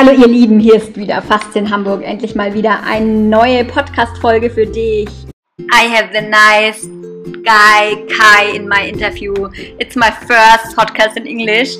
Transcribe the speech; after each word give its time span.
Hallo 0.00 0.12
ihr 0.12 0.28
Lieben, 0.28 0.60
hier 0.60 0.76
ist 0.76 0.96
wieder 0.96 1.20
Faszien 1.20 1.68
Hamburg. 1.68 2.04
Endlich 2.04 2.36
mal 2.36 2.54
wieder 2.54 2.84
eine 2.84 3.04
neue 3.04 3.64
Podcast-Folge 3.64 4.48
für 4.48 4.64
dich. 4.64 5.08
I 5.72 5.88
have 5.92 6.10
the 6.14 6.20
nice 6.20 6.88
guy 7.42 8.06
Kai 8.06 8.54
in 8.54 8.68
my 8.68 8.88
interview. 8.88 9.34
It's 9.80 9.96
my 9.96 10.12
first 10.12 10.76
podcast 10.76 11.16
in 11.16 11.26
English. 11.26 11.74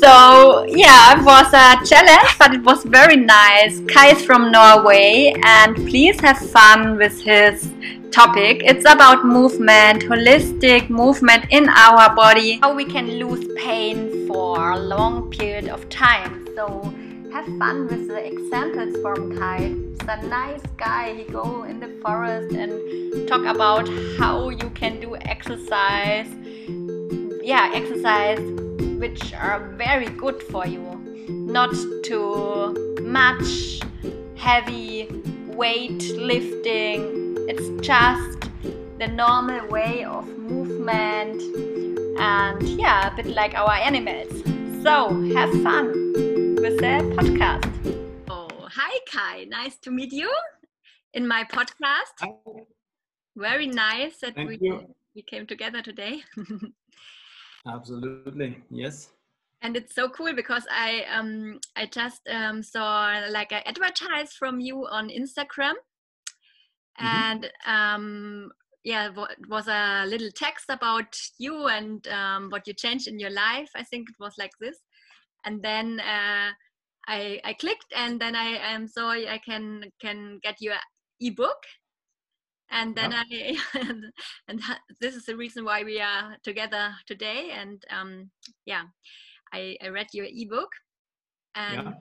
So 0.00 0.64
yeah, 0.68 1.12
it 1.12 1.22
was 1.22 1.52
a 1.52 1.76
challenge, 1.84 2.34
but 2.38 2.54
it 2.54 2.64
was 2.64 2.82
very 2.84 3.16
nice. 3.18 3.82
Kai 3.92 4.12
is 4.12 4.24
from 4.24 4.50
Norway 4.50 5.34
and 5.44 5.76
please 5.86 6.18
have 6.22 6.38
fun 6.38 6.96
with 6.96 7.20
his 7.20 7.68
topic. 8.10 8.62
It's 8.64 8.90
about 8.90 9.26
movement, 9.26 10.04
holistic 10.04 10.88
movement 10.88 11.44
in 11.50 11.68
our 11.68 12.14
body, 12.16 12.58
how 12.62 12.74
we 12.74 12.86
can 12.86 13.18
lose 13.18 13.46
pain 13.58 14.26
for 14.26 14.70
a 14.70 14.78
long 14.78 15.30
period 15.30 15.68
of 15.68 15.86
time. 15.90 16.46
So 16.56 16.94
have 17.32 17.46
fun 17.58 17.86
with 17.86 18.08
the 18.08 18.26
examples 18.26 18.96
from 19.02 19.38
Kai. 19.38 19.68
He's 19.68 20.08
a 20.08 20.26
nice 20.26 20.62
guy. 20.76 21.14
He 21.14 21.24
go 21.24 21.64
in 21.64 21.78
the 21.78 21.88
forest 22.02 22.54
and 22.54 23.28
talk 23.28 23.44
about 23.44 23.88
how 24.18 24.48
you 24.50 24.70
can 24.70 25.00
do 25.00 25.16
exercise. 25.16 26.28
Yeah, 27.42 27.70
exercise 27.72 28.40
which 28.98 29.32
are 29.34 29.60
very 29.76 30.06
good 30.06 30.42
for 30.42 30.66
you. 30.66 30.82
Not 31.28 31.74
too 32.02 32.98
much 33.02 33.80
heavy 34.36 35.08
weight 35.46 36.02
lifting. 36.16 37.36
It's 37.48 37.86
just 37.86 38.50
the 38.98 39.08
normal 39.08 39.68
way 39.68 40.04
of 40.04 40.26
movement 40.38 41.40
and 42.18 42.62
yeah, 42.70 43.12
a 43.12 43.16
bit 43.16 43.26
like 43.26 43.54
our 43.54 43.72
animals. 43.72 44.42
So 44.82 45.10
have 45.34 45.50
fun 45.62 45.99
with 46.60 46.76
the 46.76 47.00
podcast. 47.16 47.64
Oh, 48.28 48.68
hi 48.70 48.98
Kai, 49.10 49.44
nice 49.44 49.78
to 49.78 49.90
meet 49.90 50.12
you 50.12 50.30
in 51.14 51.26
my 51.26 51.42
podcast. 51.44 52.12
Hi. 52.20 52.34
Very 53.34 53.66
nice 53.66 54.18
that 54.18 54.36
we, 54.36 54.58
we 55.14 55.22
came 55.22 55.46
together 55.46 55.80
today. 55.80 56.22
Absolutely, 57.66 58.62
yes. 58.68 59.08
And 59.62 59.74
it's 59.74 59.94
so 59.94 60.10
cool 60.10 60.34
because 60.34 60.66
I 60.70 61.04
um 61.10 61.60
I 61.76 61.86
just 61.86 62.20
um, 62.28 62.62
saw 62.62 63.22
like 63.30 63.52
I 63.52 63.60
advertised 63.60 64.34
from 64.34 64.60
you 64.60 64.86
on 64.86 65.08
Instagram, 65.08 65.76
mm-hmm. 67.00 67.06
and 67.06 67.50
um 67.66 68.50
yeah 68.84 69.08
it 69.08 69.48
was 69.48 69.66
a 69.66 70.04
little 70.06 70.30
text 70.34 70.66
about 70.68 71.16
you 71.38 71.68
and 71.68 72.06
um, 72.08 72.50
what 72.50 72.66
you 72.66 72.74
changed 72.74 73.08
in 73.08 73.18
your 73.18 73.30
life. 73.30 73.70
I 73.74 73.82
think 73.82 74.10
it 74.10 74.16
was 74.20 74.34
like 74.38 74.52
this, 74.60 74.76
and 75.44 75.62
then 75.62 76.00
uh, 76.00 76.50
I 77.10 77.40
I 77.44 77.54
clicked 77.54 77.92
and 77.94 78.20
then 78.20 78.36
I 78.36 78.74
um 78.74 78.86
so 78.86 79.08
I 79.08 79.40
can 79.44 79.90
can 80.00 80.38
get 80.42 80.56
your 80.60 80.76
ebook. 81.20 81.62
And 82.72 82.94
then 82.94 83.12
I 83.12 83.58
and, 83.74 84.12
and 84.46 84.60
this 85.00 85.16
is 85.16 85.24
the 85.26 85.36
reason 85.36 85.64
why 85.64 85.82
we 85.82 86.00
are 86.00 86.36
together 86.44 86.94
today. 87.06 87.50
And 87.52 87.82
um 87.90 88.30
yeah 88.64 88.84
I, 89.52 89.76
I 89.82 89.88
read 89.88 90.06
your 90.12 90.26
ebook. 90.28 90.70
And 91.56 91.82
yeah. 91.82 91.92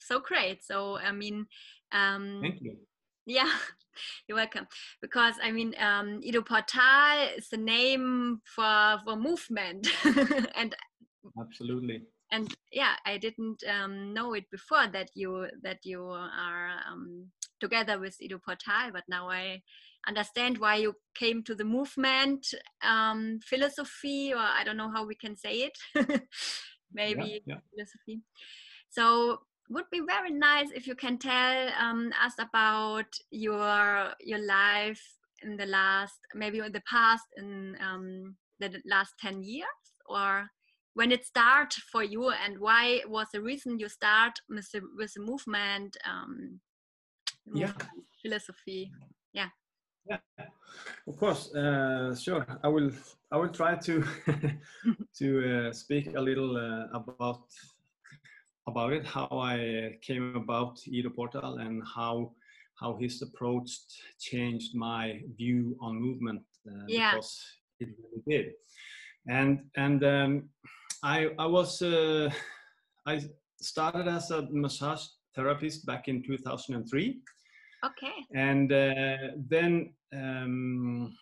so 0.00 0.18
great. 0.18 0.64
So 0.64 0.98
I 0.98 1.12
mean 1.12 1.46
um 1.92 2.40
thank 2.42 2.60
you. 2.60 2.76
yeah 3.24 3.52
you're 4.26 4.38
welcome. 4.38 4.66
Because 5.00 5.34
i 5.42 5.52
mean 5.52 5.74
um 5.78 6.20
ido 6.22 6.42
portal 6.42 7.28
is 7.36 7.48
the 7.50 7.56
name 7.56 8.40
for 8.44 8.98
for 9.04 9.16
movement. 9.16 9.86
And 10.56 10.74
absolutely 11.40 12.02
and 12.30 12.54
yeah 12.72 12.94
i 13.06 13.16
didn't 13.16 13.62
um, 13.68 14.12
know 14.12 14.34
it 14.34 14.44
before 14.50 14.86
that 14.92 15.10
you 15.14 15.46
that 15.62 15.78
you 15.84 16.04
are 16.04 16.70
um, 16.90 17.26
together 17.60 17.98
with 17.98 18.20
ido 18.20 18.38
portal 18.38 18.90
but 18.92 19.04
now 19.08 19.28
i 19.28 19.60
understand 20.06 20.58
why 20.58 20.76
you 20.76 20.94
came 21.14 21.42
to 21.42 21.54
the 21.54 21.64
movement 21.64 22.46
um, 22.82 23.38
philosophy 23.44 24.32
or 24.32 24.38
i 24.40 24.62
don't 24.64 24.76
know 24.76 24.90
how 24.90 25.04
we 25.04 25.14
can 25.14 25.36
say 25.36 25.68
it 25.68 25.78
maybe 26.92 27.42
yeah, 27.46 27.54
yeah. 27.54 27.60
philosophy 27.70 28.20
so 28.88 29.40
would 29.70 29.84
be 29.90 30.00
very 30.00 30.30
nice 30.30 30.70
if 30.70 30.86
you 30.86 30.94
can 30.94 31.18
tell 31.18 31.68
um, 31.78 32.10
us 32.24 32.34
about 32.38 33.06
your 33.30 34.12
your 34.20 34.38
life 34.38 35.02
in 35.42 35.56
the 35.56 35.66
last 35.66 36.18
maybe 36.34 36.58
in 36.58 36.72
the 36.72 36.82
past 36.88 37.24
in 37.36 37.76
um, 37.80 38.36
the 38.60 38.80
last 38.86 39.14
10 39.20 39.42
years 39.42 39.66
or 40.06 40.48
when 40.98 41.12
it 41.12 41.24
started 41.24 41.80
for 41.92 42.02
you 42.02 42.30
and 42.30 42.58
why 42.58 43.00
was 43.06 43.28
the 43.32 43.40
reason 43.40 43.78
you 43.78 43.88
start 43.88 44.32
with 44.48 44.68
the, 44.72 44.80
with 44.96 45.12
the 45.14 45.22
movement, 45.22 45.96
um, 46.04 46.58
yeah. 47.54 47.72
philosophy? 48.20 48.90
Yeah. 49.32 49.50
Yeah. 50.10 50.18
Of 51.06 51.16
course 51.16 51.54
uh, 51.54 52.16
sure. 52.16 52.44
I 52.64 52.68
will 52.68 52.90
i 53.30 53.36
will 53.36 53.52
try 53.60 53.76
to 53.76 54.04
to 55.18 55.28
uh, 55.68 55.72
speak 55.72 56.16
a 56.16 56.20
little 56.20 56.56
uh, 56.56 56.98
about 57.00 57.44
about 58.66 58.92
it 58.92 59.04
how 59.06 59.28
i 59.54 59.98
came 60.02 60.34
about 60.34 60.74
Ido 60.86 61.10
portal 61.10 61.58
and 61.58 61.82
how 61.96 62.32
how 62.80 62.96
his 63.00 63.22
approach 63.22 63.70
changed 64.18 64.74
my 64.74 65.20
view 65.36 65.76
on 65.80 66.02
movement 66.06 66.42
uh, 66.66 66.86
yeah. 66.88 67.10
because 67.10 67.40
it 67.80 67.88
really 67.98 68.22
did. 68.26 68.46
And 69.28 69.52
and 69.76 70.04
um, 70.04 70.48
I 71.02 71.30
I 71.38 71.46
was 71.46 71.82
uh, 71.82 72.30
I 73.06 73.20
started 73.60 74.08
as 74.08 74.30
a 74.30 74.48
massage 74.50 75.04
therapist 75.34 75.84
back 75.86 76.08
in 76.08 76.22
2003. 76.22 77.20
Okay. 77.84 78.12
And 78.34 78.72
uh, 78.72 79.16
then 79.48 79.92
um, 80.12 81.16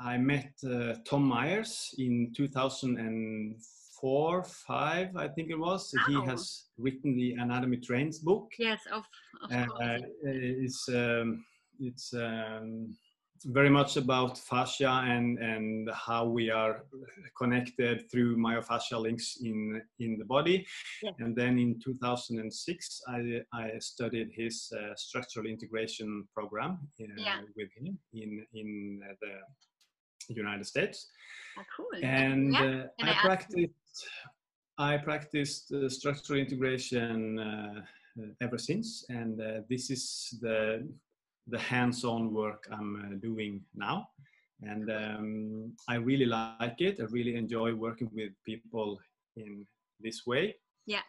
I 0.00 0.18
met 0.18 0.52
uh, 0.64 0.94
Tom 1.04 1.24
Myers 1.24 1.94
in 1.98 2.32
2004, 2.36 4.44
five, 4.44 5.16
I 5.16 5.26
think 5.28 5.50
it 5.50 5.58
was. 5.58 5.94
He 6.06 6.14
has 6.26 6.66
written 6.78 7.16
the 7.16 7.32
Anatomy 7.34 7.78
Trains 7.78 8.18
book. 8.18 8.52
Yes, 8.58 8.80
of, 8.92 9.04
of 9.42 9.50
course. 9.50 9.70
Uh, 9.80 9.98
it's 10.22 10.88
um, 10.88 11.44
it's 11.80 12.14
um, 12.14 12.96
very 13.44 13.70
much 13.70 13.96
about 13.96 14.38
fascia 14.38 15.02
and 15.06 15.38
and 15.38 15.90
how 15.92 16.24
we 16.24 16.50
are 16.50 16.84
connected 17.36 18.10
through 18.10 18.36
myofascial 18.36 19.00
links 19.00 19.38
in 19.42 19.80
in 19.98 20.18
the 20.18 20.24
body 20.24 20.66
yeah. 21.02 21.10
and 21.18 21.36
then 21.36 21.58
in 21.58 21.78
2006 21.80 23.02
i 23.08 23.40
i 23.52 23.78
studied 23.78 24.30
his 24.34 24.72
uh, 24.76 24.94
structural 24.96 25.46
integration 25.46 26.26
program 26.34 26.78
uh, 27.00 27.04
yeah. 27.16 27.40
with 27.56 27.68
him 27.76 27.98
in 28.12 28.44
in 28.54 29.00
uh, 29.08 29.14
the 29.20 30.34
united 30.34 30.66
states 30.66 31.08
oh, 31.58 31.62
cool. 31.76 31.86
and, 32.02 32.52
yeah. 32.52 32.84
Uh, 33.00 33.04
I, 33.06 33.10
I 33.10 33.14
practiced 33.20 33.72
i 34.78 34.96
practiced 34.96 35.72
structural 35.88 36.38
integration 36.38 37.38
uh, 37.38 37.82
ever 38.40 38.58
since 38.58 39.04
and 39.08 39.40
this 39.68 39.90
is 39.90 40.38
the 40.40 40.88
the 41.48 41.58
hands-on 41.58 42.32
work 42.32 42.68
I'm 42.70 42.96
uh, 42.96 43.16
doing 43.20 43.62
now. 43.74 44.08
And 44.62 44.90
um, 44.90 45.72
I 45.88 45.96
really 45.96 46.26
like 46.26 46.80
it. 46.80 46.98
I 47.00 47.04
really 47.04 47.36
enjoy 47.36 47.74
working 47.74 48.10
with 48.12 48.32
people 48.44 48.98
in 49.36 49.66
this 50.00 50.26
way. 50.26 50.56
Yeah. 50.86 51.02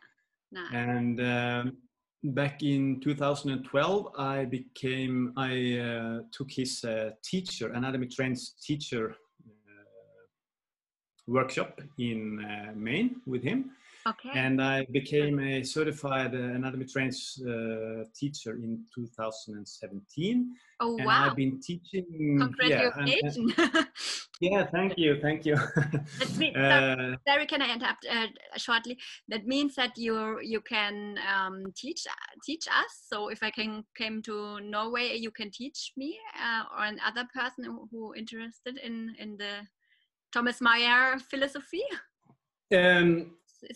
Nice. 0.52 0.74
And 0.74 1.22
um, 1.22 1.78
back 2.24 2.64
in 2.64 3.00
2012, 3.02 4.08
I 4.18 4.46
became, 4.46 5.34
I 5.38 5.78
uh, 5.78 6.20
took 6.32 6.52
his 6.52 6.84
uh, 6.84 7.12
teacher, 7.24 7.72
anatomy 7.74 8.08
trains 8.08 8.56
teacher 8.64 9.16
uh, 9.46 9.84
workshop 11.28 11.82
in 11.98 12.44
uh, 12.44 12.72
Maine 12.76 13.22
with 13.26 13.44
him. 13.44 13.72
Okay. 14.08 14.32
And 14.34 14.62
I 14.62 14.86
became 14.92 15.40
a 15.40 15.64
certified 15.64 16.34
uh, 16.34 16.38
anatomy 16.38 16.86
trains 16.86 17.42
uh, 17.46 18.04
teacher 18.16 18.54
in 18.54 18.86
2017. 18.96 20.56
Oh 20.80 20.96
and 20.98 21.06
wow! 21.06 21.28
I've 21.30 21.36
been 21.36 21.60
teaching. 21.60 22.38
Congratulations! 22.40 23.54
Yeah, 23.58 23.66
and, 23.74 23.88
yeah 24.40 24.66
thank 24.68 24.98
you, 24.98 25.20
thank 25.22 25.46
you. 25.46 25.58
means, 26.38 26.56
uh, 26.56 27.16
Sorry, 27.28 27.46
can 27.46 27.62
I 27.62 27.74
interrupt 27.74 28.06
uh, 28.10 28.28
shortly? 28.56 28.98
That 29.28 29.46
means 29.46 29.76
that 29.76 29.98
you 29.98 30.40
you 30.42 30.62
can 30.62 31.20
um, 31.28 31.64
teach 31.76 32.08
teach 32.46 32.68
us. 32.68 33.04
So 33.08 33.28
if 33.28 33.44
I 33.44 33.52
can 33.52 33.84
came 33.98 34.22
to 34.24 34.62
Norway, 34.62 35.18
you 35.18 35.32
can 35.32 35.52
teach 35.52 35.92
me 35.98 36.18
uh, 36.42 36.64
or 36.78 36.86
another 36.86 37.28
person 37.34 37.66
who, 37.66 37.90
who 37.92 38.16
interested 38.16 38.78
in 38.78 39.14
in 39.20 39.36
the 39.38 39.68
Thomas 40.32 40.62
Meyer 40.62 41.20
philosophy. 41.20 41.84
Um, 42.74 43.32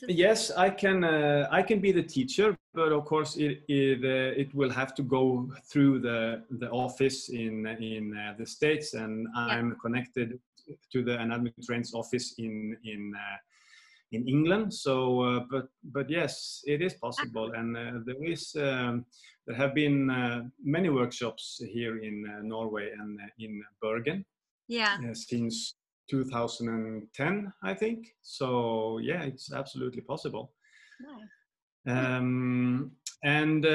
yes 0.07 0.51
i 0.51 0.69
can 0.69 1.03
uh, 1.03 1.47
i 1.51 1.61
can 1.61 1.79
be 1.79 1.91
the 1.91 2.03
teacher 2.03 2.57
but 2.73 2.91
of 2.91 3.05
course 3.05 3.35
it 3.37 3.63
it, 3.67 4.03
uh, 4.03 4.41
it 4.41 4.53
will 4.55 4.69
have 4.69 4.93
to 4.95 5.03
go 5.03 5.49
through 5.69 5.99
the 5.99 6.43
the 6.59 6.69
office 6.69 7.29
in 7.29 7.67
in 7.79 8.15
uh, 8.17 8.33
the 8.37 8.45
states 8.45 8.93
and 8.93 9.27
i'm 9.35 9.75
connected 9.81 10.39
to 10.91 11.03
the 11.03 11.19
anatomy 11.19 11.53
trains 11.65 11.93
office 11.93 12.35
in 12.37 12.77
in 12.83 13.13
uh, 13.15 13.37
in 14.13 14.27
England. 14.27 14.73
So, 14.73 15.21
uh, 15.21 15.39
but 15.49 15.67
but 15.83 16.09
yes, 16.09 16.61
it 16.65 16.81
is 16.81 16.93
possible, 16.93 17.51
and 17.53 17.75
uh, 17.75 17.99
there 18.05 18.23
is 18.23 18.55
um, 18.55 19.05
there 19.45 19.55
have 19.57 19.73
been 19.73 20.09
uh, 20.09 20.43
many 20.63 20.89
workshops 20.89 21.61
here 21.71 21.97
in 21.97 22.23
uh, 22.29 22.41
Norway 22.41 22.91
and 22.91 23.19
uh, 23.19 23.27
in 23.39 23.61
Bergen. 23.81 24.25
Yeah. 24.69 24.97
since 25.13 25.75
2010, 26.09 27.53
I 27.63 27.73
think. 27.73 28.07
So 28.21 28.99
yeah, 28.99 29.23
it's 29.23 29.51
absolutely 29.53 30.01
possible. 30.01 30.51
Nice. 31.01 31.97
Um, 31.97 32.91
and 33.23 33.65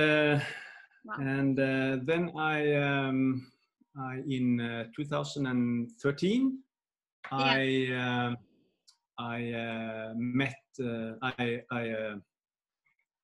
Wow. 1.05 1.15
and 1.21 1.59
uh, 1.59 1.97
then 2.05 2.33
I. 2.37 2.75
Um, 2.75 3.51
I, 3.99 4.23
in 4.29 4.61
uh, 4.61 4.85
2013, 4.95 6.59
I 7.33 7.89
um, 7.93 8.37
I 9.19 9.53
uh, 9.53 10.13
met 10.15 10.55
uh, 10.81 11.15
I, 11.23 11.63
I 11.73 11.91
uh, 11.91 12.17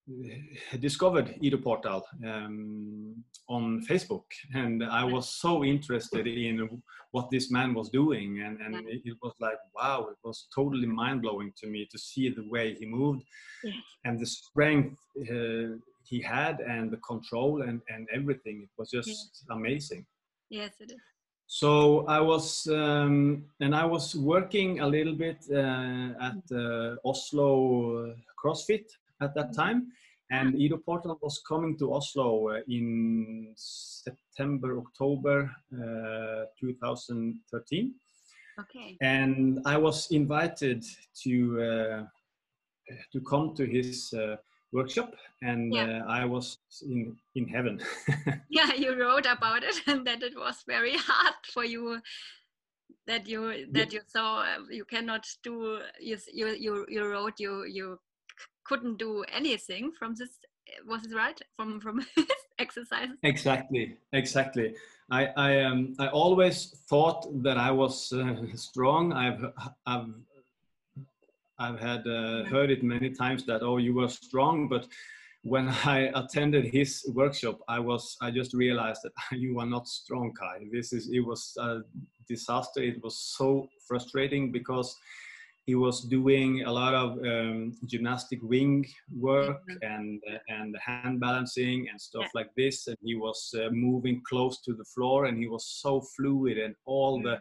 discovered 0.81 1.35
Ido 1.41 1.59
Portal 1.59 2.05
um, 2.27 3.25
on 3.49 3.85
Facebook, 3.89 4.25
and 4.55 4.85
I 4.85 5.05
was 5.05 5.29
so 5.41 5.65
interested 5.65 6.27
in 6.27 6.83
what 7.13 7.31
this 7.31 7.51
man 7.51 7.75
was 7.75 7.89
doing, 7.91 8.43
and, 8.43 8.61
and 8.61 8.87
it, 8.89 9.03
was 9.23 9.35
like 9.41 9.59
wow, 9.75 10.09
it 10.11 10.19
was 10.25 10.47
totally 10.55 10.87
mind 10.87 11.23
blowing 11.23 11.53
to 11.59 11.67
me 11.69 11.87
to 11.91 11.99
see 11.99 12.29
the 12.29 12.47
way 12.49 12.75
he 12.75 12.87
moved, 12.87 13.23
Yeah. 13.63 13.73
and 14.05 14.19
the 14.19 14.27
strength 14.27 14.99
uh, 15.31 15.79
he 16.05 16.21
had, 16.21 16.61
and 16.61 16.91
the 16.91 16.99
control, 16.99 17.63
and 17.63 17.81
and 17.89 18.09
everything. 18.13 18.63
It 18.63 18.71
was 18.77 18.91
just 18.91 19.45
amazing. 19.51 20.05
Yes, 20.51 20.73
it 20.81 20.93
is. 20.93 21.01
So 21.47 22.07
I 22.07 22.21
was, 22.21 22.67
um, 22.69 23.45
and 23.61 23.75
I 23.77 23.85
was 23.85 24.15
working 24.17 24.81
a 24.81 24.87
little 24.87 25.15
bit 25.15 25.45
uh, 25.51 26.29
at 26.29 26.43
uh, 26.51 26.97
Oslo 27.05 28.15
CrossFit 28.43 28.87
at 29.21 29.35
that 29.35 29.55
time, 29.55 29.89
and 30.31 30.55
Ido 30.55 30.79
Portal 30.79 31.19
was 31.23 31.41
coming 31.47 31.77
to 31.79 31.93
Oslo 31.95 32.49
uh, 32.51 32.61
in 32.69 33.53
September, 33.57 34.79
October 34.79 35.51
uh, 35.73 36.45
2013, 36.61 37.95
Okay. 38.61 38.97
and 39.01 39.61
I 39.67 39.77
was 39.77 40.11
invited 40.11 40.85
to 41.25 41.63
uh, 41.63 42.05
to 43.13 43.21
come 43.29 43.55
to 43.57 43.65
his 43.67 44.13
uh, 44.15 44.37
workshop, 44.73 45.15
and 45.43 45.73
Yeah. 45.75 46.03
uh, 46.05 46.13
I 46.13 46.25
was 46.25 46.59
in 46.83 47.17
in 47.35 47.49
heaven. 47.49 47.81
Yeah, 48.51 48.75
you 48.75 48.95
wrote 48.95 49.27
about 49.27 49.65
it 49.65 49.75
and 49.89 50.07
that 50.07 50.23
it 50.23 50.37
was 50.37 50.63
very 50.67 50.97
hard 50.97 51.35
for 51.53 51.65
you 51.65 52.01
that 53.07 53.27
you 53.27 53.67
that 53.73 53.93
you 53.93 54.01
saw 54.07 54.43
uh, 54.43 54.59
you 54.71 54.85
cannot 54.85 55.27
do 55.43 55.81
you 56.01 56.17
you 56.33 56.47
you, 56.49 56.87
you 56.89 57.05
wrote 57.07 57.41
you 57.41 57.65
you 57.65 57.99
couldn't 58.65 58.99
do 58.99 59.25
anything 59.33 59.93
from 59.93 60.15
this 60.15 60.39
was 60.87 61.05
it 61.05 61.15
right 61.15 61.41
from 61.57 61.81
from 61.81 62.05
exercises 62.59 63.17
Exactly, 63.23 63.97
exactly. 64.13 64.75
I 65.11 65.27
I 65.37 65.61
um 65.63 65.95
I 65.99 66.09
always 66.09 66.71
thought 66.89 67.27
that 67.43 67.59
I 67.59 67.71
was 67.71 68.13
uh, 68.13 68.35
strong. 68.55 69.13
I've 69.13 69.45
I've 69.87 70.15
I've 71.59 71.79
had 71.79 72.07
uh, 72.07 72.45
heard 72.45 72.71
it 72.71 72.83
many 72.83 73.11
times 73.11 73.45
that 73.47 73.63
oh 73.63 73.77
you 73.77 73.95
were 73.95 74.09
strong, 74.09 74.69
but 74.69 74.87
when 75.43 75.69
I 75.85 76.11
attended 76.15 76.65
his 76.67 77.05
workshop, 77.15 77.61
I 77.69 77.79
was 77.79 78.17
I 78.21 78.31
just 78.31 78.55
realized 78.55 79.03
that 79.05 79.13
you 79.39 79.61
are 79.61 79.67
not 79.67 79.89
strong, 79.89 80.33
Kai. 80.39 80.67
This 80.73 80.93
is 80.93 81.11
it 81.11 81.21
was 81.21 81.53
a 81.59 81.81
disaster. 82.29 82.83
It 82.83 83.03
was 83.03 83.17
so 83.19 83.69
frustrating 83.87 84.53
because 84.53 84.97
he 85.67 85.75
was 85.75 86.03
doing 86.03 86.63
a 86.65 86.73
lot 86.73 86.95
of 86.95 87.11
um, 87.33 87.73
gymnastic 87.87 88.39
ring 88.43 88.85
work 89.29 89.63
and 89.83 90.21
uh, 90.33 90.39
and 90.49 90.77
hand 90.87 91.21
balancing 91.21 91.89
and 91.91 91.99
stuff 92.01 92.25
Yeah. 92.25 92.41
like 92.41 92.51
this 92.57 92.87
and 92.89 92.99
he 93.03 93.15
was 93.15 93.41
uh, 93.61 93.71
moving 93.71 94.23
close 94.29 94.61
to 94.63 94.73
the 94.75 94.85
floor 94.95 95.25
and 95.27 95.39
he 95.39 95.49
was 95.49 95.65
so 95.83 96.01
fluid 96.17 96.59
and 96.59 96.75
all 96.85 97.23
the 97.23 97.37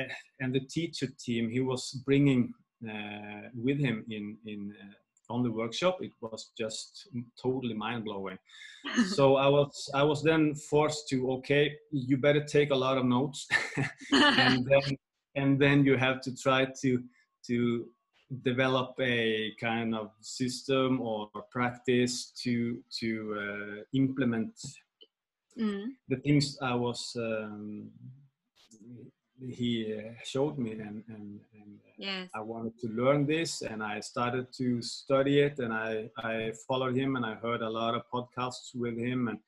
uh, 0.00 0.08
and 0.40 0.54
the 0.54 0.64
teacher 0.76 1.08
team 1.24 1.50
he 1.50 1.60
was 1.60 1.82
bringing 2.06 2.52
uh, 2.92 3.42
with 3.54 3.78
him 3.78 4.04
in 4.16 4.24
in 4.46 4.60
uh, 4.82 5.32
on 5.34 5.42
the 5.42 5.50
workshop. 5.50 5.96
It 6.02 6.12
was 6.20 6.50
just 6.62 7.08
totally 7.42 7.74
mind 7.74 8.04
blowing 8.04 8.38
so 9.16 9.24
i 9.36 9.48
was 9.48 9.90
i 9.94 10.02
was 10.02 10.22
then 10.22 10.54
forced 10.70 11.08
to 11.08 11.16
okay 11.36 11.64
you 11.90 12.16
better 12.18 12.44
take 12.44 12.70
a 12.72 12.80
lot 12.86 12.98
of 12.98 13.04
notes. 13.04 13.46
And 14.44 14.54
then 14.70 14.86
and 15.40 15.50
then 15.62 15.84
you 15.88 15.96
have 16.06 16.18
to 16.26 16.30
try 16.44 16.60
to 16.82 16.88
to 17.46 17.86
develop 18.42 18.94
a 19.00 19.52
kind 19.60 19.94
of 19.94 20.10
system 20.20 21.00
or 21.00 21.28
practice 21.50 22.32
to 22.42 22.82
to 23.00 23.08
uh, 23.38 23.82
implement 23.92 24.54
Mm. 25.56 25.90
the 26.08 26.16
things 26.16 26.58
I 26.60 26.74
was 26.74 27.16
um, 27.16 27.88
he 29.40 29.94
uh, 29.94 30.12
showed 30.24 30.58
me 30.58 30.72
and 30.72 31.04
and, 31.08 31.40
and 31.60 31.78
uh, 31.86 31.92
yes 31.96 32.28
I 32.34 32.40
wanted 32.40 32.76
to 32.80 32.88
learn 32.88 33.26
this 33.26 33.62
and 33.62 33.80
I 33.82 34.00
started 34.00 34.52
to 34.54 34.82
study 34.82 35.40
it 35.40 35.58
and 35.58 35.72
I 35.72 36.10
I 36.16 36.52
followed 36.66 36.96
him 36.96 37.14
and 37.16 37.24
I 37.24 37.34
heard 37.34 37.62
a 37.62 37.70
lot 37.70 37.94
of 37.94 38.02
podcasts 38.12 38.74
with 38.74 38.96
him 38.98 39.28
and 39.28 39.38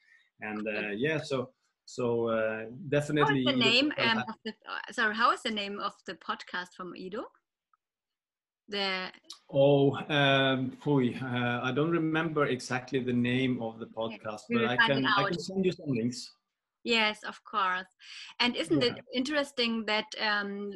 and 0.40 0.66
uh, 0.68 0.90
yeah 1.06 1.20
so 1.20 1.50
so 1.86 2.28
uh, 2.28 2.64
definitely 2.88 3.40
is 3.40 3.46
the 3.46 3.56
name 3.70 3.92
um, 3.98 4.18
of 4.18 4.36
the 4.44 4.52
uh, 4.72 4.92
sorry 4.92 5.14
how 5.14 5.32
is 5.32 5.42
the 5.42 5.50
name 5.62 5.80
of 5.80 5.94
the 6.06 6.14
podcast 6.14 6.70
from 6.76 6.94
Ido 6.94 7.24
the 8.68 9.10
Oh, 9.52 9.96
um, 10.08 10.72
phew, 10.82 11.14
uh, 11.22 11.60
I 11.62 11.70
don't 11.72 11.90
remember 11.92 12.46
exactly 12.46 12.98
the 13.00 13.12
name 13.12 13.62
of 13.62 13.78
the 13.78 13.86
podcast, 13.86 14.42
but 14.52 14.64
I 14.64 14.76
can 14.76 15.06
I 15.06 15.24
can 15.24 15.38
send 15.38 15.64
you 15.64 15.72
some 15.72 15.92
links. 15.92 16.30
Yes, 16.82 17.24
of 17.24 17.42
course. 17.44 17.86
And 18.38 18.56
isn't 18.56 18.82
Yeah. 18.82 18.94
it 18.94 19.04
interesting 19.14 19.84
that 19.86 20.06
um, 20.20 20.72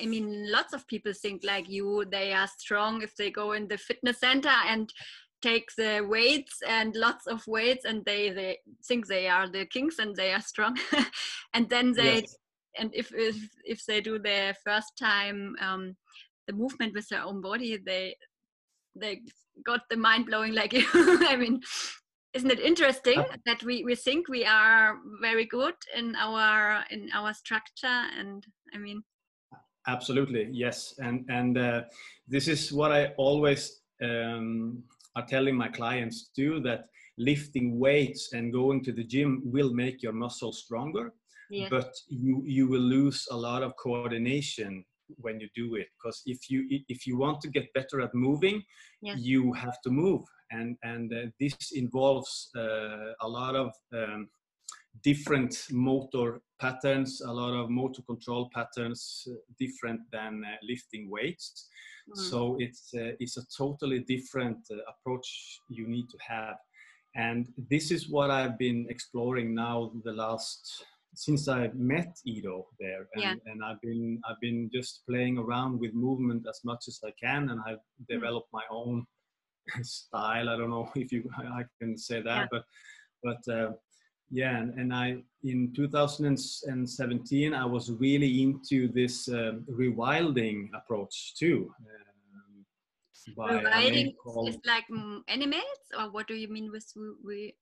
I 0.00 0.06
mean, 0.06 0.50
lots 0.50 0.72
of 0.72 0.86
people 0.86 1.12
think 1.12 1.42
like 1.44 1.68
you, 1.68 2.04
they 2.10 2.32
are 2.32 2.46
strong 2.46 3.02
if 3.02 3.16
they 3.16 3.30
go 3.30 3.52
in 3.52 3.68
the 3.68 3.78
fitness 3.78 4.20
center 4.20 4.54
and 4.66 4.92
take 5.40 5.68
the 5.76 6.06
weights 6.08 6.62
and 6.66 6.94
lots 6.94 7.26
of 7.26 7.42
weights, 7.46 7.84
and 7.84 8.04
they 8.04 8.30
they 8.30 8.58
think 8.84 9.06
they 9.06 9.28
are 9.28 9.48
the 9.48 9.66
kings 9.66 9.98
and 9.98 10.14
they 10.16 10.32
are 10.32 10.40
strong, 10.42 10.76
and 11.54 11.68
then 11.68 11.92
they 11.92 12.20
Yes. 12.20 12.36
and 12.78 12.90
if 12.94 13.12
if 13.14 13.36
if 13.64 13.84
they 13.86 14.00
do 14.00 14.18
their 14.18 14.54
first 14.64 14.96
time 14.98 15.54
um, 15.60 15.96
the 16.46 16.52
movement 16.52 16.94
with 16.94 17.08
their 17.08 17.22
own 17.22 17.40
body, 17.40 17.78
they 17.84 18.16
they 18.94 19.22
got 19.64 19.80
the 19.90 19.96
mind 19.96 20.26
blowing 20.26 20.54
like. 20.54 20.74
I 20.94 21.36
mean, 21.36 21.60
isn't 22.34 22.50
it 22.50 22.60
interesting 22.60 23.18
Ab- 23.18 23.40
that 23.46 23.62
we, 23.62 23.84
we 23.84 23.94
think 23.94 24.28
we 24.28 24.44
are 24.44 24.98
very 25.20 25.46
good 25.46 25.74
in 25.96 26.14
our 26.16 26.84
in 26.90 27.10
our 27.14 27.34
structure 27.34 27.86
and 28.18 28.44
I 28.74 28.78
mean 28.78 29.02
Absolutely, 29.88 30.48
yes, 30.52 30.94
and 30.98 31.24
and 31.28 31.58
uh, 31.58 31.82
this 32.28 32.46
is 32.46 32.72
what 32.72 32.92
I 32.92 33.06
always 33.16 33.80
um, 34.00 34.82
are 35.16 35.26
telling 35.26 35.56
my 35.56 35.68
clients 35.68 36.30
too 36.36 36.60
that 36.60 36.84
lifting 37.18 37.80
weights 37.80 38.32
and 38.32 38.52
going 38.52 38.84
to 38.84 38.92
the 38.92 39.02
gym 39.02 39.42
will 39.44 39.74
make 39.74 40.00
your 40.00 40.12
muscles 40.12 40.62
stronger, 40.62 41.12
yes 41.50 41.68
but 41.68 41.92
you 42.08 42.44
you 42.46 42.68
will 42.68 42.86
lose 42.98 43.26
a 43.32 43.36
lot 43.36 43.62
of 43.64 43.74
coordination 43.76 44.84
when 45.16 45.40
you 45.40 45.48
do 45.54 45.74
it 45.76 45.88
because 45.96 46.22
if 46.26 46.50
you 46.50 46.64
if 46.88 47.06
you 47.06 47.16
want 47.18 47.40
to 47.40 47.48
get 47.48 47.72
better 47.74 48.00
at 48.00 48.14
moving 48.14 48.62
Yes. 49.02 49.18
you 49.18 49.52
have 49.52 49.80
to 49.82 49.90
move 49.90 50.22
and 50.50 50.76
and 50.82 51.12
uh, 51.12 51.26
this 51.40 51.72
involves 51.72 52.50
uh, 52.56 53.12
a 53.20 53.28
lot 53.28 53.54
of 53.56 53.70
um, 53.92 54.28
different 55.02 55.66
motor 55.70 56.40
patterns 56.60 57.20
a 57.26 57.32
lot 57.32 57.54
of 57.54 57.70
motor 57.70 58.02
control 58.02 58.50
patterns 58.54 59.26
uh, 59.30 59.34
different 59.58 60.00
than 60.12 60.42
uh, 60.44 60.56
lifting 60.62 61.10
weights 61.10 61.68
Mm. 62.10 62.16
so 62.30 62.56
it's 62.58 62.92
uh, 62.94 63.12
it's 63.20 63.36
a 63.36 63.44
totally 63.56 64.00
different 64.00 64.58
uh, 64.72 64.76
approach 64.92 65.60
you 65.68 65.86
need 65.86 66.08
to 66.10 66.18
have 66.18 66.56
and 67.14 67.46
this 67.70 67.92
is 67.92 68.08
what 68.10 68.28
i've 68.28 68.58
been 68.58 68.86
exploring 68.90 69.54
now 69.54 69.92
the 70.04 70.12
last 70.12 70.84
since 71.14 71.48
i 71.48 71.70
met 71.74 72.16
ido 72.26 72.66
there 72.80 73.06
and, 73.14 73.22
Yeah. 73.22 73.34
and 73.46 73.62
i've 73.64 73.80
been 73.80 74.20
i've 74.28 74.40
been 74.40 74.70
just 74.72 75.02
playing 75.08 75.38
around 75.38 75.78
with 75.78 75.92
movement 75.94 76.46
as 76.48 76.60
much 76.64 76.84
as 76.88 77.00
i 77.04 77.12
can 77.22 77.50
and 77.50 77.60
i've 77.66 77.84
Mm. 78.00 78.06
developed 78.08 78.48
my 78.52 78.62
own 78.70 79.06
style 79.82 80.48
i 80.48 80.56
don't 80.56 80.70
know 80.70 80.90
if 80.96 81.12
you 81.12 81.28
i 81.38 81.62
can 81.80 81.96
say 81.96 82.22
that 82.22 82.42
Yeah. 82.42 82.46
but 82.50 82.64
but 83.22 83.52
uh, 83.52 83.72
yeah 84.30 84.58
and, 84.58 84.74
and 84.80 84.94
i 84.94 85.16
in 85.44 85.72
2017 85.74 87.54
i 87.54 87.64
was 87.64 87.90
really 87.90 88.42
into 88.42 88.88
this 88.88 89.28
um, 89.28 89.64
rewilding 89.70 90.68
approach 90.74 91.34
too 91.38 91.72
um, 92.34 92.64
by 93.36 93.52
Rewilding 93.62 94.14
is 94.48 94.58
like 94.64 94.84
mm, 94.90 95.20
animals 95.28 95.80
or 95.98 96.10
what 96.10 96.26
do 96.26 96.34
you 96.34 96.48
mean 96.48 96.70
with 96.72 96.86
we 97.24 97.54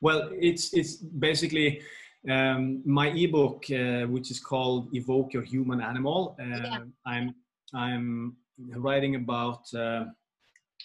Well, 0.00 0.30
it's 0.50 0.72
it's 0.80 0.96
basically 0.96 1.80
um, 2.28 2.82
my 2.84 3.08
ebook, 3.08 3.64
uh, 3.70 4.06
which 4.06 4.30
is 4.30 4.40
called 4.40 4.88
"Evoke 4.94 5.32
Your 5.32 5.42
Human 5.42 5.80
Animal." 5.80 6.36
Uh, 6.38 6.44
Yeah. 6.44 6.78
I'm 7.06 7.34
I'm 7.74 8.36
writing 8.76 9.14
about 9.14 9.62
uh, 9.74 10.04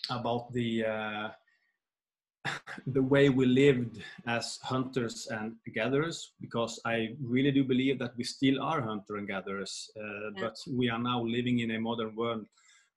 about 0.09 0.51
the 0.53 0.85
uh, 0.85 1.29
the 2.87 3.01
way 3.01 3.29
we 3.29 3.45
lived 3.45 4.01
as 4.27 4.59
hunters 4.61 5.27
and 5.31 5.55
gatherers 5.73 6.33
because 6.39 6.79
i 6.85 7.09
really 7.21 7.51
do 7.51 7.63
believe 7.63 7.97
that 7.99 8.15
we 8.17 8.23
still 8.23 8.61
are 8.61 8.81
hunter 8.81 9.17
and 9.17 9.27
gatherers 9.27 9.89
uh, 9.97 10.03
yeah. 10.03 10.41
but 10.41 10.55
we 10.71 10.89
are 10.89 10.99
now 10.99 11.23
living 11.23 11.59
in 11.59 11.71
a 11.71 11.79
modern 11.79 12.15
world 12.15 12.45